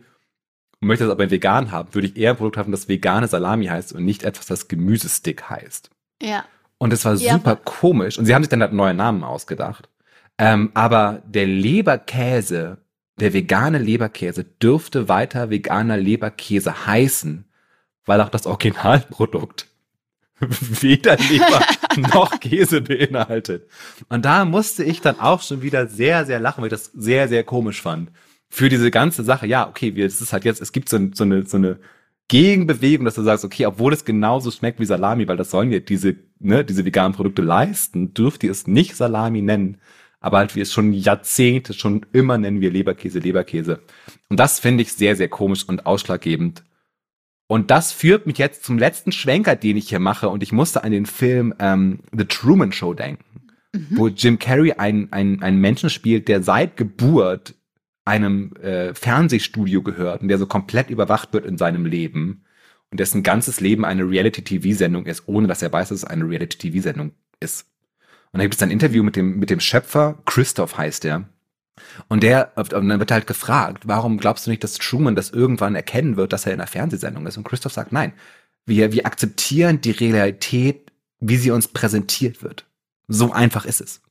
und 0.79 0.87
möchte 0.87 1.03
das 1.05 1.11
aber 1.11 1.29
vegan 1.29 1.71
haben, 1.71 1.93
würde 1.93 2.07
ich 2.07 2.17
eher 2.17 2.31
ein 2.31 2.37
Produkt 2.37 2.57
haben, 2.57 2.71
das 2.71 2.87
vegane 2.87 3.27
Salami 3.27 3.67
heißt 3.67 3.93
und 3.93 4.03
nicht 4.03 4.23
etwas, 4.23 4.47
das 4.47 4.67
Gemüsestick 4.67 5.49
heißt. 5.49 5.91
Ja. 6.21 6.45
Und 6.79 6.93
es 6.93 7.05
war 7.05 7.13
ja. 7.13 7.33
super 7.33 7.55
komisch. 7.57 8.17
Und 8.17 8.25
sie 8.25 8.33
haben 8.33 8.41
sich 8.41 8.49
dann 8.49 8.61
halt 8.61 8.73
neue 8.73 8.95
Namen 8.95 9.23
ausgedacht. 9.23 9.87
Ähm, 10.39 10.71
aber 10.73 11.21
der 11.27 11.45
Leberkäse 11.45 12.79
der 13.19 13.33
vegane 13.33 13.77
Leberkäse 13.77 14.43
dürfte 14.43 15.07
weiter 15.07 15.49
veganer 15.49 15.97
Leberkäse 15.97 16.85
heißen, 16.85 17.45
weil 18.05 18.21
auch 18.21 18.29
das 18.29 18.47
Originalprodukt 18.47 19.67
weder 20.39 21.17
Leber 21.17 21.61
noch 22.13 22.39
Käse 22.39 22.81
beinhaltet. 22.81 23.67
Und 24.09 24.25
da 24.25 24.45
musste 24.45 24.83
ich 24.83 25.01
dann 25.01 25.19
auch 25.19 25.41
schon 25.41 25.61
wieder 25.61 25.87
sehr, 25.87 26.25
sehr 26.25 26.39
lachen, 26.39 26.61
weil 26.61 26.67
ich 26.67 26.71
das 26.71 26.85
sehr, 26.93 27.27
sehr 27.27 27.43
komisch 27.43 27.81
fand. 27.81 28.11
Für 28.49 28.69
diese 28.69 28.91
ganze 28.91 29.23
Sache, 29.23 29.47
ja, 29.47 29.67
okay, 29.67 29.93
es 30.01 30.19
ist 30.19 30.33
halt 30.33 30.45
jetzt, 30.45 30.61
es 30.61 30.71
gibt 30.71 30.89
so, 30.89 30.99
so, 31.13 31.23
eine, 31.23 31.45
so 31.45 31.57
eine 31.57 31.79
Gegenbewegung, 32.27 33.05
dass 33.05 33.15
du 33.15 33.23
sagst, 33.23 33.45
okay, 33.45 33.65
obwohl 33.65 33.93
es 33.93 34.03
genauso 34.03 34.51
schmeckt 34.51 34.79
wie 34.79 34.85
Salami, 34.85 35.27
weil 35.27 35.37
das 35.37 35.51
sollen 35.51 35.71
ja 35.71 35.79
diese, 35.79 36.15
ne, 36.39 36.65
diese 36.65 36.85
veganen 36.85 37.13
Produkte 37.13 37.41
leisten, 37.41 38.13
dürft 38.13 38.43
ihr 38.43 38.51
es 38.51 38.67
nicht 38.67 38.95
Salami 38.95 39.41
nennen 39.41 39.77
aber 40.21 40.37
halt 40.37 40.55
wir 40.55 40.63
es 40.63 40.71
schon 40.71 40.93
Jahrzehnte, 40.93 41.73
schon 41.73 42.05
immer 42.13 42.37
nennen 42.37 42.61
wir 42.61 42.71
Leberkäse, 42.71 43.19
Leberkäse. 43.19 43.81
Und 44.29 44.39
das 44.39 44.59
finde 44.59 44.83
ich 44.83 44.93
sehr, 44.93 45.15
sehr 45.15 45.27
komisch 45.27 45.67
und 45.67 45.85
ausschlaggebend. 45.85 46.63
Und 47.47 47.69
das 47.71 47.91
führt 47.91 48.27
mich 48.27 48.37
jetzt 48.37 48.63
zum 48.63 48.77
letzten 48.77 49.11
Schwenker, 49.11 49.55
den 49.57 49.75
ich 49.75 49.89
hier 49.89 49.99
mache. 49.99 50.29
Und 50.29 50.43
ich 50.43 50.53
musste 50.53 50.83
an 50.85 50.91
den 50.91 51.05
Film 51.05 51.53
ähm, 51.59 51.99
The 52.15 52.25
Truman 52.25 52.71
Show 52.71 52.93
denken, 52.93 53.41
mhm. 53.73 53.87
wo 53.89 54.07
Jim 54.07 54.39
Carrey 54.39 54.73
einen, 54.73 55.11
einen, 55.11 55.41
einen 55.41 55.59
Menschen 55.59 55.89
spielt, 55.89 56.27
der 56.27 56.43
seit 56.43 56.77
Geburt 56.77 57.55
einem 58.05 58.53
äh, 58.57 58.93
Fernsehstudio 58.93 59.81
gehört 59.81 60.21
und 60.21 60.27
der 60.27 60.37
so 60.37 60.45
komplett 60.45 60.89
überwacht 60.89 61.33
wird 61.33 61.45
in 61.45 61.57
seinem 61.57 61.85
Leben 61.85 62.45
und 62.91 62.99
dessen 62.99 63.23
ganzes 63.23 63.59
Leben 63.59 63.85
eine 63.85 64.07
Reality-TV-Sendung 64.07 65.05
ist, 65.05 65.27
ohne 65.27 65.47
dass 65.47 65.61
er 65.61 65.73
weiß, 65.73 65.89
dass 65.89 65.99
es 65.99 66.05
eine 66.05 66.27
Reality-TV-Sendung 66.27 67.11
ist. 67.39 67.70
Und 68.31 68.39
da 68.39 68.43
gibt 68.43 68.55
es 68.55 68.63
ein 68.63 68.71
Interview 68.71 69.03
mit 69.03 69.15
dem, 69.15 69.39
mit 69.39 69.49
dem 69.49 69.59
Schöpfer, 69.59 70.17
Christoph 70.25 70.77
heißt 70.77 71.05
er. 71.05 71.25
Und 72.07 72.23
der, 72.23 72.53
und 72.55 72.71
dann 72.71 72.99
wird 72.99 73.11
halt 73.11 73.27
gefragt, 73.27 73.87
warum 73.87 74.17
glaubst 74.17 74.45
du 74.45 74.51
nicht, 74.51 74.63
dass 74.63 74.75
Truman 74.75 75.15
das 75.15 75.31
irgendwann 75.31 75.75
erkennen 75.75 76.15
wird, 76.15 76.31
dass 76.31 76.45
er 76.45 76.53
in 76.53 76.59
einer 76.59 76.67
Fernsehsendung 76.67 77.25
ist? 77.27 77.37
Und 77.37 77.43
Christoph 77.43 77.73
sagt, 77.73 77.91
nein, 77.91 78.13
wir, 78.65 78.91
wir 78.91 79.05
akzeptieren 79.05 79.81
die 79.81 79.91
Realität, 79.91 80.91
wie 81.19 81.37
sie 81.37 81.51
uns 81.51 81.67
präsentiert 81.67 82.43
wird. 82.43 82.65
So 83.07 83.31
einfach 83.31 83.65
ist 83.65 83.81
es. 83.81 84.01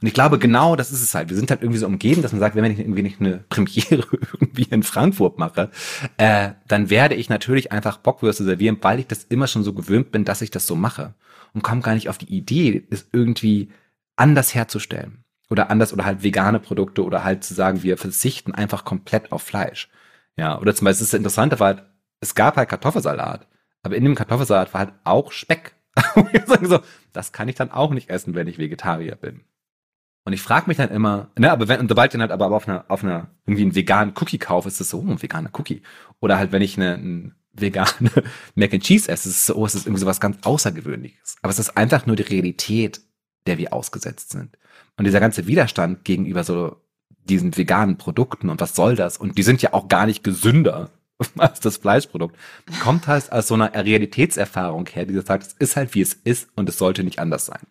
Und 0.00 0.08
ich 0.08 0.14
glaube, 0.14 0.38
genau 0.38 0.76
das 0.76 0.92
ist 0.92 1.02
es 1.02 1.14
halt. 1.14 1.28
Wir 1.28 1.36
sind 1.36 1.50
halt 1.50 1.62
irgendwie 1.62 1.78
so 1.78 1.86
umgeben, 1.86 2.22
dass 2.22 2.32
man 2.32 2.40
sagt, 2.40 2.56
wenn 2.56 2.64
ich 2.64 2.78
irgendwie 2.78 3.02
nicht 3.02 3.20
eine 3.20 3.44
Premiere 3.48 4.06
irgendwie 4.32 4.62
in 4.64 4.82
Frankfurt 4.82 5.38
mache, 5.38 5.70
äh, 6.16 6.52
dann 6.66 6.88
werde 6.88 7.14
ich 7.14 7.28
natürlich 7.28 7.70
einfach 7.70 7.98
Bockwürste 7.98 8.44
servieren, 8.44 8.78
weil 8.80 9.00
ich 9.00 9.06
das 9.06 9.24
immer 9.24 9.46
schon 9.46 9.62
so 9.62 9.74
gewöhnt 9.74 10.10
bin, 10.10 10.24
dass 10.24 10.40
ich 10.40 10.50
das 10.50 10.66
so 10.66 10.74
mache. 10.74 11.14
Und 11.52 11.62
komme 11.62 11.82
gar 11.82 11.94
nicht 11.94 12.08
auf 12.08 12.16
die 12.16 12.32
Idee, 12.34 12.86
es 12.90 13.08
irgendwie 13.12 13.70
anders 14.16 14.54
herzustellen. 14.54 15.24
Oder 15.50 15.68
anders 15.70 15.92
oder 15.92 16.04
halt 16.04 16.22
vegane 16.22 16.60
Produkte 16.60 17.04
oder 17.04 17.24
halt 17.24 17.42
zu 17.42 17.54
sagen, 17.54 17.82
wir 17.82 17.98
verzichten 17.98 18.54
einfach 18.54 18.84
komplett 18.84 19.32
auf 19.32 19.42
Fleisch. 19.42 19.90
Ja, 20.36 20.58
oder 20.58 20.74
zum 20.74 20.84
Beispiel 20.84 21.06
das 21.06 21.14
Interessante 21.14 21.58
war 21.58 21.66
halt, 21.66 21.84
es 22.20 22.34
gab 22.34 22.56
halt 22.56 22.68
Kartoffelsalat, 22.68 23.48
aber 23.82 23.96
in 23.96 24.04
dem 24.04 24.14
Kartoffelsalat 24.14 24.72
war 24.72 24.80
halt 24.80 24.92
auch 25.04 25.32
Speck. 25.32 25.74
so, 26.62 26.80
das 27.12 27.32
kann 27.32 27.48
ich 27.48 27.56
dann 27.56 27.72
auch 27.72 27.90
nicht 27.90 28.10
essen, 28.10 28.34
wenn 28.34 28.46
ich 28.46 28.58
Vegetarier 28.58 29.16
bin. 29.16 29.42
Und 30.24 30.32
ich 30.32 30.42
frage 30.42 30.66
mich 30.66 30.76
dann 30.76 30.90
immer, 30.90 31.30
ne, 31.38 31.50
aber 31.50 31.68
wenn, 31.68 31.80
und 31.80 31.88
sobald 31.88 32.12
dann 32.12 32.20
halt 32.20 32.30
aber 32.30 32.50
auf 32.50 32.68
einer, 32.68 32.84
auf 32.88 33.02
einer, 33.02 33.30
irgendwie 33.46 33.62
einen 33.62 33.74
veganen 33.74 34.14
Cookie 34.20 34.38
kaufe, 34.38 34.68
ist 34.68 34.80
das 34.80 34.90
so, 34.90 35.00
oh, 35.00 35.10
ein 35.10 35.22
veganer 35.22 35.50
Cookie. 35.54 35.82
Oder 36.20 36.38
halt, 36.38 36.52
wenn 36.52 36.62
ich 36.62 36.76
eine, 36.76 36.94
eine 36.94 37.32
vegane 37.52 38.10
Mac 38.54 38.72
and 38.74 38.82
Cheese 38.82 39.10
esse, 39.10 39.28
ist 39.28 39.36
es 39.36 39.46
so, 39.46 39.56
oh, 39.56 39.66
es 39.66 39.74
ist 39.74 39.86
irgendwie 39.86 40.00
so 40.00 40.06
was 40.06 40.20
ganz 40.20 40.38
Außergewöhnliches. 40.42 41.36
Aber 41.42 41.50
es 41.50 41.58
ist 41.58 41.76
einfach 41.76 42.06
nur 42.06 42.16
die 42.16 42.22
Realität, 42.22 43.00
der 43.46 43.58
wir 43.58 43.72
ausgesetzt 43.72 44.30
sind. 44.30 44.58
Und 44.96 45.04
dieser 45.04 45.20
ganze 45.20 45.46
Widerstand 45.46 46.04
gegenüber 46.04 46.44
so 46.44 46.76
diesen 47.24 47.56
veganen 47.56 47.96
Produkten 47.96 48.50
und 48.50 48.60
was 48.60 48.74
soll 48.74 48.96
das? 48.96 49.16
Und 49.16 49.38
die 49.38 49.42
sind 49.42 49.62
ja 49.62 49.72
auch 49.72 49.88
gar 49.88 50.06
nicht 50.06 50.24
gesünder 50.24 50.90
als 51.38 51.60
das 51.60 51.78
Fleischprodukt. 51.78 52.36
Kommt 52.82 53.06
halt 53.06 53.32
aus 53.32 53.48
so 53.48 53.54
einer 53.54 53.72
Realitätserfahrung 53.72 54.86
her, 54.86 55.06
die 55.06 55.18
sagt, 55.20 55.46
es 55.46 55.52
ist 55.54 55.76
halt 55.76 55.94
wie 55.94 56.00
es 56.02 56.12
ist 56.12 56.48
und 56.56 56.68
es 56.68 56.78
sollte 56.78 57.04
nicht 57.04 57.18
anders 57.18 57.46
sein. 57.46 57.66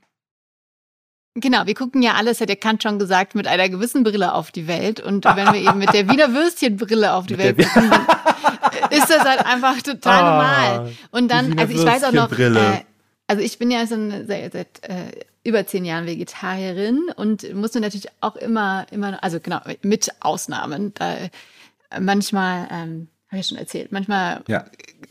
Genau, 1.36 1.66
wir 1.66 1.76
gucken 1.76 2.02
ja 2.02 2.14
alles, 2.14 2.42
hat 2.42 2.50
der 2.50 2.56
Kant 2.56 2.84
schon 2.84 3.00
gesagt, 3.00 3.36
mit 3.36 3.48
einer 3.48 3.70
gewissen 3.70 4.04
Brille 4.04 4.34
auf 4.34 4.52
die 4.52 4.68
Welt. 4.68 5.00
Und 5.00 5.26
wenn 5.26 5.54
wir 5.54 5.62
eben 5.62 5.78
mit 5.78 5.94
der 5.94 6.10
Wiener 6.10 6.34
Würstchenbrille 6.34 7.14
auf 7.14 7.28
die 7.28 7.38
Welt 7.38 7.58
gucken, 7.58 7.90
dann 7.90 8.92
ist 8.92 9.10
das 9.10 9.24
halt 9.24 9.46
einfach 9.46 9.82
total 9.82 10.24
ah, 10.24 10.30
normal. 10.32 10.92
Und 11.12 11.30
dann, 11.32 11.58
also 11.58 11.74
ich 11.74 11.86
weiß 11.86 12.04
auch 12.06 12.12
noch, 12.12 12.32
äh, 12.38 12.84
also 13.28 13.44
ich 13.44 13.60
bin 13.60 13.70
ja 13.70 13.86
seit, 13.86 14.28
seit 14.54 14.84
äh, 14.84 15.12
über 15.44 15.66
zehn 15.68 15.86
Jahren 15.86 16.08
Vegetarierin 16.08 17.12
und 17.16 17.54
musste 17.54 17.80
natürlich 17.80 18.08
auch 18.22 18.36
immer, 18.36 18.88
immer, 18.92 19.24
also 19.24 19.40
genau, 19.40 19.60
mit 19.84 20.10
Ausnahmen. 20.20 20.94
Da, 20.96 21.16
manchmal 22.00 22.68
ähm, 22.72 23.08
habe 23.30 23.42
ich 23.42 23.48
schon 23.48 23.58
erzählt. 23.58 23.92
Manchmal 23.92 24.42
ja. 24.48 24.66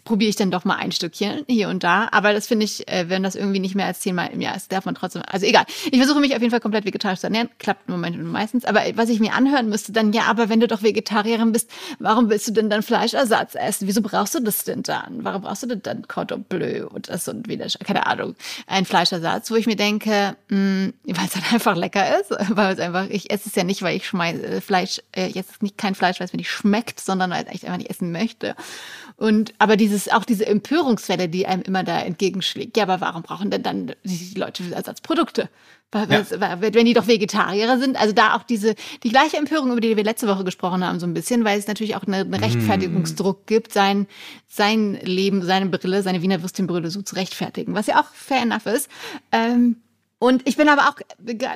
probiere 0.05 0.31
ich 0.31 0.37
dann 0.37 0.51
doch 0.51 0.65
mal 0.65 0.75
ein 0.75 0.91
Stückchen 0.91 1.45
hier 1.47 1.69
und 1.69 1.85
da. 1.85 2.09
Aber 2.11 2.33
das 2.33 2.49
finde 2.49 2.65
ich, 2.65 2.89
äh, 2.89 3.09
wenn 3.09 3.23
das 3.23 3.37
irgendwie 3.37 3.61
nicht 3.61 3.77
mehr 3.77 3.87
als 3.87 4.01
zehnmal 4.01 4.31
im 4.33 4.41
Jahr 4.41 4.57
ist, 4.57 4.73
darf 4.73 4.85
man 4.87 4.97
trotzdem. 4.97 5.23
Also 5.25 5.47
egal. 5.47 5.65
Ich 5.93 5.99
versuche 5.99 6.19
mich 6.19 6.35
auf 6.35 6.41
jeden 6.41 6.51
Fall 6.51 6.61
komplett 6.61 6.85
vegetarisch 6.85 7.21
zu 7.21 7.29
ernähren. 7.29 7.49
Klappt 7.61 7.89
im 7.89 7.95
Moment 7.95 8.21
meistens. 8.25 8.65
Aber 8.65 8.81
was 8.95 9.09
ich 9.09 9.21
mir 9.21 9.35
anhören 9.35 9.69
müsste, 9.69 9.93
dann, 9.93 10.13
ja, 10.13 10.23
aber 10.25 10.49
wenn 10.49 10.59
du 10.59 10.67
doch 10.67 10.83
Vegetarierin 10.83 11.53
bist, 11.53 11.71
warum 12.01 12.29
willst 12.29 12.49
du 12.49 12.53
denn 12.53 12.69
dann 12.71 12.83
Fleischersatz 12.83 13.55
essen? 13.55 13.87
Wieso 13.87 14.03
brauchst 14.03 14.35
du 14.35 14.41
das 14.41 14.65
denn 14.65 14.83
dann? 14.83 15.23
Warum 15.25 15.43
brauchst 15.43 15.63
du 15.63 15.69
denn 15.69 15.83
dann 15.83 16.09
Cordon 16.09 16.43
Bleu 16.43 16.89
und 16.89 17.09
das 17.09 17.29
und 17.29 17.49
wieder, 17.49 17.67
keine 17.85 18.07
Ahnung, 18.07 18.35
ein 18.67 18.85
Fleischersatz, 18.85 19.49
wo 19.53 19.55
ich 19.55 19.67
mir 19.67 19.77
denke, 19.77 20.37
hm, 20.49 20.93
weil 21.05 21.27
es 21.27 21.37
halt 21.37 21.53
einfach 21.53 21.77
lecker 21.77 22.21
ist. 22.21 22.31
Weil 22.51 22.75
es 22.75 22.81
einfach, 22.81 23.09
ich 23.09 23.31
esse 23.31 23.49
es 23.49 23.55
ja 23.55 23.63
nicht, 23.63 23.83
weil 23.83 23.97
ich 23.97 24.09
schmeiße 24.09 24.43
äh, 24.45 24.61
Fleisch, 24.61 25.01
äh, 25.15 25.27
jetzt 25.27 25.53
ist 25.53 25.63
nicht 25.63 25.79
kein 25.79 25.95
Fleisch, 25.95 26.19
weil 26.19 26.25
es 26.25 26.33
mir 26.33 26.39
nicht 26.39 26.51
schmeckt, 26.51 26.99
sondern 26.99 27.31
weil 27.31 27.47
ich 27.53 27.65
einfach 27.65 27.79
nicht 27.79 27.91
essen 27.91 28.08
möchte. 28.13 28.55
Und 29.17 29.53
aber 29.59 29.77
dieses 29.77 30.09
auch 30.11 30.25
diese 30.25 30.47
Empörungswelle, 30.47 31.29
die 31.29 31.47
einem 31.47 31.63
immer 31.63 31.83
da 31.83 32.01
entgegenschlägt. 32.01 32.77
Ja, 32.77 32.85
aber 32.85 33.01
warum 33.01 33.23
brauchen 33.23 33.51
denn 33.51 33.65
dann 33.65 33.95
die 34.05 34.39
Leute 34.39 34.63
Ersatzprodukte? 34.73 35.49
Ja. 35.95 36.61
Wenn 36.61 36.85
die 36.85 36.93
doch 36.93 37.07
Vegetarier 37.07 37.79
sind, 37.79 37.99
also 37.99 38.13
da 38.13 38.37
auch 38.37 38.43
diese 38.43 38.75
die 39.03 39.09
gleiche 39.09 39.39
Empörung, 39.39 39.73
über 39.73 39.81
die 39.81 39.97
wir 39.97 40.05
letzte 40.05 40.29
Woche 40.29 40.45
gesprochen 40.45 40.87
haben, 40.87 41.01
so 41.01 41.07
ein 41.07 41.15
bisschen, 41.15 41.45
weil 41.45 41.59
es 41.59 41.67
natürlich 41.67 41.97
auch 41.97 42.05
einen 42.05 42.33
eine 42.33 42.45
Rechtfertigungsdruck 42.45 43.47
gibt, 43.47 43.73
sein 43.73 44.07
sein 44.47 44.99
Leben, 45.03 45.43
seine 45.43 45.67
Brille, 45.67 46.03
seine 46.03 46.21
Wiener 46.21 46.43
Würstchenbrille 46.43 46.91
so 46.91 47.01
zu 47.01 47.17
rechtfertigen, 47.17 47.75
was 47.75 47.87
ja 47.87 48.01
auch 48.01 48.13
fair 48.13 48.43
enough 48.43 48.67
ist. 48.67 48.91
Ähm, 49.33 49.77
und 50.21 50.47
ich 50.49 50.57
bin 50.57 50.69
aber 50.69 50.89
auch, 50.89 50.97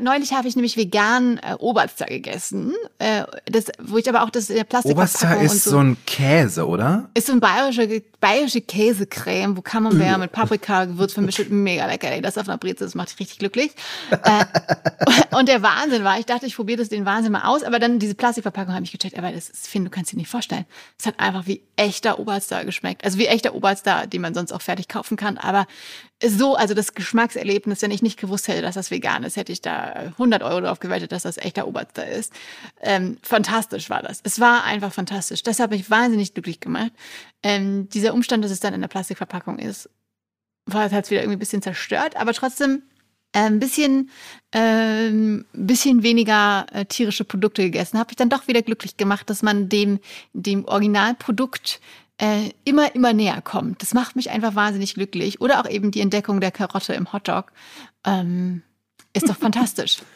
neulich 0.00 0.32
habe 0.34 0.46
ich 0.46 0.54
nämlich 0.54 0.76
vegan 0.76 1.38
äh, 1.38 1.54
Oberster 1.58 2.06
gegessen, 2.06 2.72
äh, 2.98 3.24
das, 3.46 3.66
wo 3.80 3.98
ich 3.98 4.08
aber 4.08 4.22
auch 4.22 4.30
das 4.30 4.50
in 4.50 4.56
der 4.56 4.64
Plastikverpackung 4.64 5.30
Oberster 5.30 5.42
ist 5.42 5.64
so, 5.64 5.70
so, 5.70 5.78
ein 5.78 5.96
Käse, 6.06 6.68
oder? 6.68 7.10
Ist 7.14 7.26
so 7.26 7.32
ein 7.32 7.40
bayerische, 7.40 8.02
bayerische 8.22 8.60
Käsecreme, 8.60 9.56
wo 9.56 9.62
Camembert 9.62 10.18
mit 10.20 10.30
Paprika 10.30 10.84
Gewürz 10.84 11.12
vermischt, 11.12 11.50
mega 11.50 11.86
lecker. 11.86 12.08
Ey, 12.08 12.22
das 12.22 12.38
auf 12.38 12.48
einer 12.48 12.56
Breze, 12.56 12.84
das 12.84 12.94
macht 12.94 13.10
dich 13.10 13.18
richtig 13.18 13.40
glücklich. 13.40 13.72
äh, 14.10 14.44
und 15.36 15.48
der 15.48 15.60
Wahnsinn 15.62 16.04
war, 16.04 16.20
ich 16.20 16.24
dachte, 16.24 16.46
ich 16.46 16.54
probiere 16.54 16.78
das 16.78 16.88
den 16.88 17.04
Wahnsinn 17.04 17.32
mal 17.32 17.42
aus, 17.42 17.64
aber 17.64 17.80
dann 17.80 17.98
diese 17.98 18.14
Plastikverpackung 18.14 18.74
habe 18.74 18.84
ich 18.84 18.92
gecheckt, 18.92 19.18
aber 19.18 19.32
das 19.32 19.50
ist, 19.50 19.66
Finn, 19.66 19.84
du 19.84 19.90
kannst 19.90 20.12
dir 20.12 20.16
nicht 20.16 20.30
vorstellen. 20.30 20.66
Es 20.98 21.04
hat 21.04 21.18
einfach 21.18 21.48
wie 21.48 21.62
echter 21.74 22.20
Oberster 22.20 22.64
geschmeckt. 22.64 23.04
Also 23.04 23.18
wie 23.18 23.26
echter 23.26 23.56
Oberster, 23.56 24.06
den 24.06 24.22
man 24.22 24.34
sonst 24.34 24.52
auch 24.52 24.62
fertig 24.62 24.86
kaufen 24.86 25.16
kann, 25.16 25.36
aber 25.36 25.66
so, 26.24 26.54
also 26.54 26.74
das 26.74 26.94
Geschmackserlebnis, 26.94 27.82
wenn 27.82 27.90
ich 27.90 28.02
nicht 28.02 28.20
gewusst 28.20 28.46
hätte, 28.46 28.62
dass 28.62 28.76
das 28.76 28.92
vegan 28.92 29.24
ist, 29.24 29.36
hätte 29.36 29.50
ich 29.50 29.60
da 29.60 30.12
100 30.12 30.42
Euro 30.42 30.60
drauf 30.60 30.78
gewettet, 30.78 31.10
dass 31.10 31.24
das 31.24 31.36
echter 31.36 31.66
Oberster 31.66 32.06
ist. 32.06 32.32
Ähm, 32.80 33.18
fantastisch 33.22 33.90
war 33.90 34.02
das. 34.02 34.20
Es 34.22 34.38
war 34.38 34.62
einfach 34.62 34.92
fantastisch. 34.92 35.42
Das 35.42 35.58
hat 35.58 35.70
mich 35.70 35.90
wahnsinnig 35.90 36.34
glücklich 36.34 36.60
gemacht. 36.60 36.92
Ähm, 37.42 37.88
dieser 37.88 38.14
Umstand, 38.14 38.44
dass 38.44 38.52
es 38.52 38.60
dann 38.60 38.74
in 38.74 38.80
der 38.80 38.88
Plastikverpackung 38.88 39.58
ist, 39.58 39.90
war 40.66 40.86
es 40.86 40.92
halt 40.92 41.10
wieder 41.10 41.22
irgendwie 41.22 41.36
ein 41.36 41.40
bisschen 41.40 41.62
zerstört, 41.62 42.16
aber 42.16 42.32
trotzdem 42.32 42.82
äh, 43.32 43.40
ein 43.40 43.58
bisschen, 43.58 44.10
äh, 44.52 45.10
bisschen 45.52 46.02
weniger 46.02 46.66
äh, 46.72 46.84
tierische 46.84 47.24
Produkte 47.24 47.62
gegessen, 47.62 47.98
habe 47.98 48.10
ich 48.10 48.16
dann 48.16 48.28
doch 48.28 48.46
wieder 48.46 48.62
glücklich 48.62 48.96
gemacht, 48.96 49.28
dass 49.30 49.42
man 49.42 49.68
dem, 49.68 49.98
dem 50.32 50.64
Originalprodukt 50.66 51.80
äh, 52.18 52.50
immer, 52.64 52.94
immer 52.94 53.12
näher 53.12 53.40
kommt. 53.42 53.82
Das 53.82 53.94
macht 53.94 54.16
mich 54.16 54.30
einfach 54.30 54.54
wahnsinnig 54.54 54.94
glücklich. 54.94 55.40
Oder 55.40 55.60
auch 55.60 55.68
eben 55.68 55.90
die 55.90 56.00
Entdeckung 56.00 56.40
der 56.40 56.50
Karotte 56.50 56.94
im 56.94 57.12
Hotdog. 57.12 57.52
Ähm, 58.04 58.62
ist 59.12 59.28
doch 59.28 59.36
fantastisch. 59.36 59.98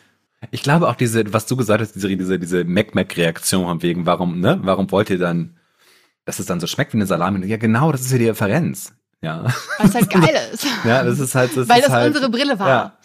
Ich 0.51 0.63
glaube 0.63 0.89
auch 0.89 0.95
diese, 0.95 1.33
was 1.33 1.47
du 1.47 1.57
gesagt 1.57 1.81
hast, 1.81 1.95
diese, 1.95 2.15
diese, 2.15 2.39
diese 2.39 2.63
Mac-Mac-Reaktion 2.63 3.65
von 3.65 3.83
wegen, 3.83 4.05
warum, 4.05 4.39
ne, 4.39 4.61
warum 4.63 4.93
wollt 4.93 5.09
ihr 5.09 5.19
dann, 5.19 5.57
dass 6.27 6.39
es 6.39 6.47
dann 6.47 6.61
so 6.61 6.67
schmeckt 6.67 6.93
wie 6.93 6.99
eine 6.99 7.07
Salami? 7.07 7.47
Ja, 7.47 7.57
genau, 7.57 7.93
das 7.93 8.03
ist 8.03 8.13
ja 8.13 8.19
die 8.19 8.29
Referenz. 8.29 8.93
Ja. 9.23 9.47
Es 9.79 9.95
halt 9.95 10.11
geil 10.11 10.37
ist. 10.53 10.67
ja, 10.85 11.03
das 11.03 11.19
ist 11.19 11.35
halt, 11.35 11.57
das 11.57 11.69
Weil 11.69 11.81
das 11.81 11.91
halt, 11.91 12.09
unsere 12.09 12.29
Brille 12.29 12.59
war. 12.59 12.69
Ja. 12.69 12.97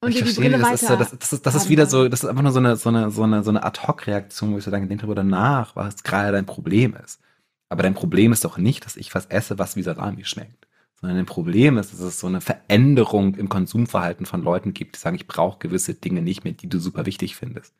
Und 0.00 0.10
ich 0.10 0.18
verstehe, 0.18 0.44
die 0.44 0.50
Brille 0.50 0.58
das, 0.58 0.82
ist, 0.82 0.90
das, 0.90 1.18
das, 1.18 1.32
ist, 1.32 1.46
das 1.46 1.54
ist 1.54 1.68
wieder 1.68 1.86
so, 1.86 2.08
das 2.08 2.24
ist 2.24 2.28
einfach 2.28 2.42
nur 2.42 2.52
so 2.52 2.58
eine, 2.58 2.76
so 2.76 2.88
eine, 2.88 3.10
so 3.10 3.22
eine, 3.22 3.44
so 3.44 3.50
eine 3.50 3.62
Ad-Hoc-Reaktion, 3.62 4.52
wo 4.52 4.58
ich 4.58 4.64
so 4.64 4.70
dann 4.70 4.88
denke 4.88 4.96
darüber 4.96 5.14
danach, 5.14 5.76
was 5.76 6.02
gerade 6.02 6.32
dein 6.32 6.46
Problem 6.46 6.96
ist. 7.04 7.20
Aber 7.68 7.82
dein 7.82 7.94
Problem 7.94 8.32
ist 8.32 8.44
doch 8.44 8.58
nicht, 8.58 8.84
dass 8.84 8.96
ich 8.96 9.14
was 9.14 9.26
esse, 9.26 9.58
was 9.58 9.76
wie 9.76 9.82
Salami 9.82 10.24
schmeckt. 10.24 10.66
Sondern 11.00 11.16
dein 11.18 11.26
Problem 11.26 11.78
ist, 11.78 11.92
dass 11.92 12.00
es 12.00 12.20
so 12.20 12.26
eine 12.26 12.40
Veränderung 12.40 13.34
im 13.34 13.48
Konsumverhalten 13.48 14.26
von 14.26 14.42
Leuten 14.42 14.74
gibt, 14.74 14.96
die 14.96 15.00
sagen, 15.00 15.16
ich 15.16 15.26
brauche 15.26 15.58
gewisse 15.58 15.94
Dinge 15.94 16.22
nicht 16.22 16.44
mehr, 16.44 16.54
die 16.54 16.68
du 16.68 16.78
super 16.78 17.06
wichtig 17.06 17.36
findest. 17.36 17.74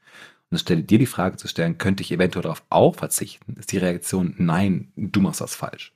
Stelle 0.58 0.82
dir 0.82 0.98
die 0.98 1.06
Frage 1.06 1.36
zu 1.36 1.48
stellen, 1.48 1.78
könnte 1.78 2.02
ich 2.02 2.12
eventuell 2.12 2.42
darauf 2.42 2.64
auch 2.70 2.94
verzichten? 2.96 3.54
Ist 3.56 3.72
die 3.72 3.78
Reaktion, 3.78 4.34
nein, 4.38 4.92
du 4.96 5.20
machst 5.20 5.40
das 5.40 5.54
falsch. 5.54 5.92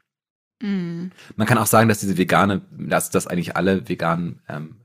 Mm. 0.61 1.09
Man 1.37 1.47
kann 1.47 1.59
auch 1.59 1.66
sagen, 1.66 1.88
dass 1.88 2.01
diese 2.01 2.18
vegane, 2.18 2.62
dass, 2.71 3.11
dass 3.11 3.27
eigentlich 3.27 3.57
alle 3.57 3.88
veganen 3.88 4.40
ähm, 4.49 4.77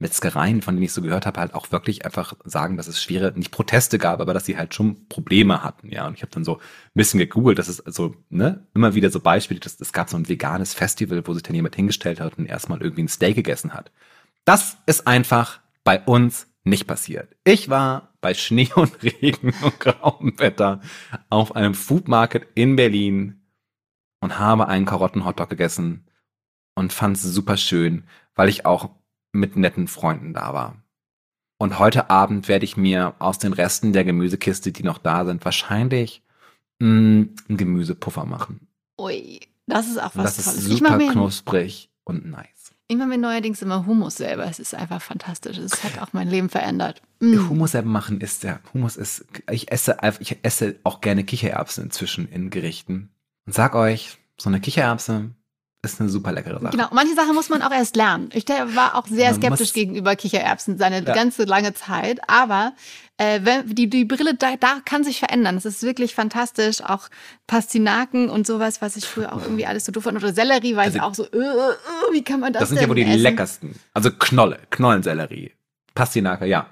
Metzgereien, 0.00 0.62
von 0.62 0.76
denen 0.76 0.84
ich 0.84 0.92
so 0.92 1.02
gehört 1.02 1.26
habe, 1.26 1.40
halt 1.40 1.54
auch 1.54 1.72
wirklich 1.72 2.04
einfach 2.04 2.34
sagen, 2.44 2.76
dass 2.76 2.86
es 2.86 3.02
schwere, 3.02 3.32
nicht 3.34 3.50
Proteste 3.50 3.98
gab, 3.98 4.20
aber 4.20 4.32
dass 4.32 4.46
sie 4.46 4.56
halt 4.56 4.72
schon 4.72 5.08
Probleme 5.08 5.64
hatten, 5.64 5.90
ja. 5.90 6.06
Und 6.06 6.14
ich 6.14 6.22
habe 6.22 6.30
dann 6.30 6.44
so 6.44 6.58
ein 6.58 6.60
bisschen 6.94 7.18
gegoogelt, 7.18 7.58
dass 7.58 7.66
es 7.66 7.84
also, 7.84 8.14
ne, 8.30 8.64
immer 8.74 8.94
wieder 8.94 9.10
so 9.10 9.18
Beispiele, 9.18 9.58
dass 9.58 9.80
es 9.80 9.92
gab 9.92 10.08
so 10.08 10.16
ein 10.16 10.28
veganes 10.28 10.72
Festival, 10.72 11.26
wo 11.26 11.34
sich 11.34 11.42
dann 11.42 11.56
jemand 11.56 11.74
hingestellt 11.74 12.20
hat 12.20 12.38
und 12.38 12.46
erstmal 12.46 12.80
irgendwie 12.80 13.02
ein 13.02 13.08
Steak 13.08 13.34
gegessen 13.34 13.74
hat. 13.74 13.90
Das 14.44 14.76
ist 14.86 15.06
einfach 15.08 15.60
bei 15.82 16.00
uns 16.00 16.46
nicht 16.62 16.86
passiert. 16.86 17.34
Ich 17.42 17.68
war 17.68 18.07
bei 18.20 18.34
Schnee 18.34 18.70
und 18.76 19.02
Regen 19.02 19.54
und 19.62 19.80
grauem 19.80 20.38
Wetter 20.38 20.80
auf 21.30 21.54
einem 21.56 21.74
Food 21.74 22.08
Market 22.08 22.46
in 22.54 22.76
Berlin 22.76 23.42
und 24.20 24.38
habe 24.38 24.68
einen 24.68 24.86
Karotten-Hotdog 24.86 25.48
gegessen 25.48 26.08
und 26.74 26.92
fand 26.92 27.16
es 27.16 27.22
super 27.22 27.56
schön, 27.56 28.04
weil 28.34 28.48
ich 28.48 28.66
auch 28.66 28.90
mit 29.32 29.56
netten 29.56 29.88
Freunden 29.88 30.32
da 30.32 30.54
war. 30.54 30.82
Und 31.60 31.78
heute 31.78 32.08
Abend 32.08 32.46
werde 32.46 32.64
ich 32.64 32.76
mir 32.76 33.16
aus 33.18 33.38
den 33.38 33.52
Resten 33.52 33.92
der 33.92 34.04
Gemüsekiste, 34.04 34.70
die 34.70 34.84
noch 34.84 34.98
da 34.98 35.24
sind, 35.24 35.44
wahrscheinlich 35.44 36.22
mh, 36.78 36.88
mm, 36.88 37.34
einen 37.48 37.56
Gemüsepuffer 37.56 38.24
machen. 38.24 38.68
Ui, 39.00 39.40
das 39.66 39.88
ist 39.88 39.98
auch 39.98 40.14
was 40.14 40.36
das 40.36 40.44
Tolles. 40.44 40.56
Das 40.56 40.56
ist 40.56 40.78
super 40.78 40.98
knusprig 40.98 41.90
und 42.04 42.26
nice. 42.26 42.57
Ich 42.90 42.96
mache 42.96 43.08
mir 43.08 43.18
neuerdings 43.18 43.60
immer 43.60 43.84
Hummus 43.84 44.16
selber. 44.16 44.46
Es 44.46 44.58
ist 44.58 44.74
einfach 44.74 45.02
fantastisch. 45.02 45.58
Es 45.58 45.84
hat 45.84 45.98
auch 46.00 46.14
mein 46.14 46.26
Leben 46.26 46.48
verändert. 46.48 47.02
Mm. 47.20 47.48
Hummus 47.48 47.72
selber 47.72 47.90
machen 47.90 48.22
ist 48.22 48.44
ja, 48.44 48.60
Hummus 48.72 48.96
ist, 48.96 49.26
ich 49.50 49.70
esse 49.70 49.98
ich 50.20 50.38
esse 50.42 50.76
auch 50.84 51.02
gerne 51.02 51.24
Kichererbsen 51.24 51.84
inzwischen 51.84 52.26
in 52.28 52.48
Gerichten. 52.48 53.10
Und 53.46 53.54
sag 53.54 53.74
euch, 53.74 54.16
so 54.38 54.48
eine 54.48 54.60
Kichererbse 54.60 55.30
ist 55.82 56.00
eine 56.00 56.08
super 56.08 56.32
leckere 56.32 56.60
Sache. 56.60 56.72
Genau, 56.72 56.88
manche 56.92 57.14
Sachen 57.14 57.34
muss 57.34 57.48
man 57.48 57.62
auch 57.62 57.70
erst 57.70 57.94
lernen. 57.94 58.30
Ich 58.32 58.48
war 58.48 58.96
auch 58.96 59.06
sehr 59.06 59.32
skeptisch 59.34 59.72
gegenüber 59.72 60.16
Kichererbsen 60.16 60.76
seine 60.76 61.04
ja. 61.04 61.14
ganze 61.14 61.44
lange 61.44 61.72
Zeit, 61.72 62.18
aber 62.26 62.72
äh, 63.16 63.40
wenn, 63.44 63.74
die, 63.74 63.88
die 63.88 64.04
Brille 64.04 64.34
da, 64.34 64.56
da 64.58 64.80
kann 64.84 65.04
sich 65.04 65.18
verändern. 65.20 65.56
Es 65.56 65.64
ist 65.64 65.82
wirklich 65.82 66.14
fantastisch. 66.14 66.82
Auch 66.82 67.08
Pastinaken 67.46 68.28
und 68.28 68.46
sowas, 68.46 68.82
was 68.82 68.96
ich 68.96 69.06
früher 69.06 69.32
auch 69.32 69.42
irgendwie 69.42 69.66
alles 69.66 69.84
so 69.84 69.92
doof 69.92 70.04
fand. 70.04 70.16
Oder 70.16 70.32
Sellerie 70.32 70.74
war 70.74 70.84
also, 70.84 70.96
ich 70.96 71.02
auch 71.02 71.14
so, 71.14 71.24
äh, 71.24 71.36
äh, 71.36 72.12
wie 72.12 72.22
kann 72.22 72.40
man 72.40 72.52
das 72.52 72.60
Das 72.60 72.68
sind 72.70 72.80
ja 72.80 72.88
wohl 72.88 72.96
die 72.96 73.02
essen? 73.02 73.20
leckersten. 73.20 73.74
Also 73.94 74.10
Knolle, 74.10 74.58
Knollensellerie. 74.70 75.52
Pastinake, 75.94 76.46
ja. 76.46 76.66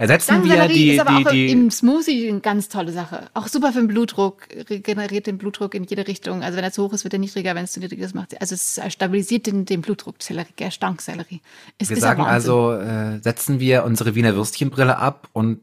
Ersetzen 0.00 0.42
wir 0.44 0.66
die, 0.66 0.92
ist 0.92 1.00
aber 1.00 1.18
die, 1.18 1.26
auch 1.26 1.30
die, 1.30 1.50
im 1.50 1.70
Smoothie 1.70 2.30
eine 2.30 2.40
ganz 2.40 2.70
tolle 2.70 2.90
Sache. 2.90 3.28
Auch 3.34 3.48
super 3.48 3.70
für 3.70 3.80
den 3.80 3.88
Blutdruck, 3.88 4.48
regeneriert 4.70 5.26
den 5.26 5.36
Blutdruck 5.36 5.74
in 5.74 5.84
jede 5.84 6.08
Richtung. 6.08 6.42
Also 6.42 6.56
wenn 6.56 6.64
er 6.64 6.72
zu 6.72 6.82
hoch 6.82 6.94
ist, 6.94 7.04
wird 7.04 7.12
er 7.12 7.18
niedriger, 7.18 7.54
wenn 7.54 7.64
es 7.64 7.72
zu 7.72 7.80
niedrig 7.80 7.98
ist, 7.98 8.14
macht 8.14 8.40
Also 8.40 8.54
es 8.54 8.80
stabilisiert 8.88 9.46
den, 9.46 9.66
den 9.66 9.82
Blutdruck, 9.82 10.22
Sellerie, 10.22 10.54
äh, 10.56 10.70
Stanksellerie. 10.70 11.42
wir 11.78 11.96
sagen 11.98 12.22
also, 12.22 12.72
äh, 12.72 13.20
setzen 13.20 13.60
wir 13.60 13.84
unsere 13.84 14.14
Wiener 14.14 14.34
Würstchenbrille 14.34 14.96
ab 14.96 15.28
und 15.34 15.60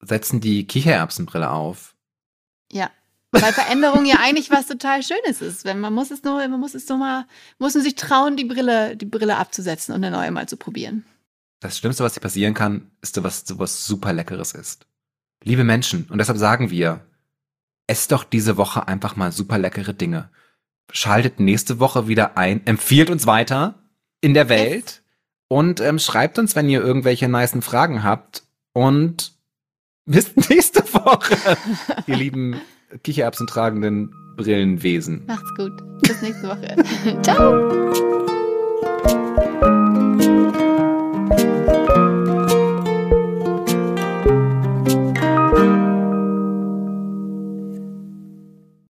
setzen 0.00 0.40
die 0.40 0.66
Kichererbsenbrille 0.66 1.48
auf. 1.48 1.94
Ja. 2.72 2.90
Weil 3.30 3.52
Veränderung 3.52 4.06
ja 4.06 4.16
eigentlich 4.20 4.50
was 4.50 4.66
total 4.66 5.04
Schönes 5.04 5.40
ist. 5.40 5.64
Wenn 5.64 5.78
man 5.78 5.92
muss 5.92 6.10
es 6.10 6.24
nur, 6.24 6.38
man 6.48 6.58
muss 6.58 6.74
es 6.74 6.88
nur 6.88 6.98
mal, 6.98 7.26
muss 7.60 7.74
man 7.74 7.84
sich 7.84 7.94
trauen, 7.94 8.36
die 8.36 8.44
Brille, 8.44 8.96
die 8.96 9.06
Brille 9.06 9.36
abzusetzen 9.36 9.94
und 9.94 10.02
eine 10.02 10.16
neue 10.16 10.32
mal 10.32 10.48
zu 10.48 10.56
probieren. 10.56 11.04
Das 11.60 11.78
Schlimmste, 11.78 12.04
was 12.04 12.14
dir 12.14 12.20
passieren 12.20 12.54
kann, 12.54 12.90
ist, 13.00 13.22
was 13.22 13.40
sowas 13.46 13.84
super 13.84 14.12
Leckeres 14.12 14.52
ist. 14.52 14.86
Liebe 15.42 15.64
Menschen, 15.64 16.06
und 16.08 16.18
deshalb 16.18 16.38
sagen 16.38 16.70
wir, 16.70 17.00
esst 17.86 18.12
doch 18.12 18.24
diese 18.24 18.56
Woche 18.56 18.86
einfach 18.86 19.16
mal 19.16 19.32
super 19.32 19.58
leckere 19.58 19.94
Dinge. 19.94 20.30
Schaltet 20.92 21.40
nächste 21.40 21.80
Woche 21.80 22.06
wieder 22.08 22.36
ein, 22.36 22.66
empfiehlt 22.66 23.10
uns 23.10 23.26
weiter 23.26 23.74
in 24.20 24.34
der 24.34 24.48
Welt 24.48 25.02
und 25.48 25.80
ähm, 25.80 25.98
schreibt 25.98 26.38
uns, 26.38 26.54
wenn 26.54 26.68
ihr 26.68 26.80
irgendwelche 26.80 27.28
niceen 27.28 27.62
Fragen 27.62 28.04
habt. 28.04 28.44
Und 28.72 29.32
bis 30.06 30.36
nächste 30.36 30.82
Woche, 30.94 31.36
ihr 32.06 32.16
lieben 32.16 32.60
Kichererbsen 33.02 33.46
tragenden 33.46 34.12
Brillenwesen. 34.36 35.24
Macht's 35.26 35.54
gut. 35.56 35.72
Bis 36.02 36.22
nächste 36.22 36.48
Woche. 36.48 37.22
Ciao. 37.22 37.88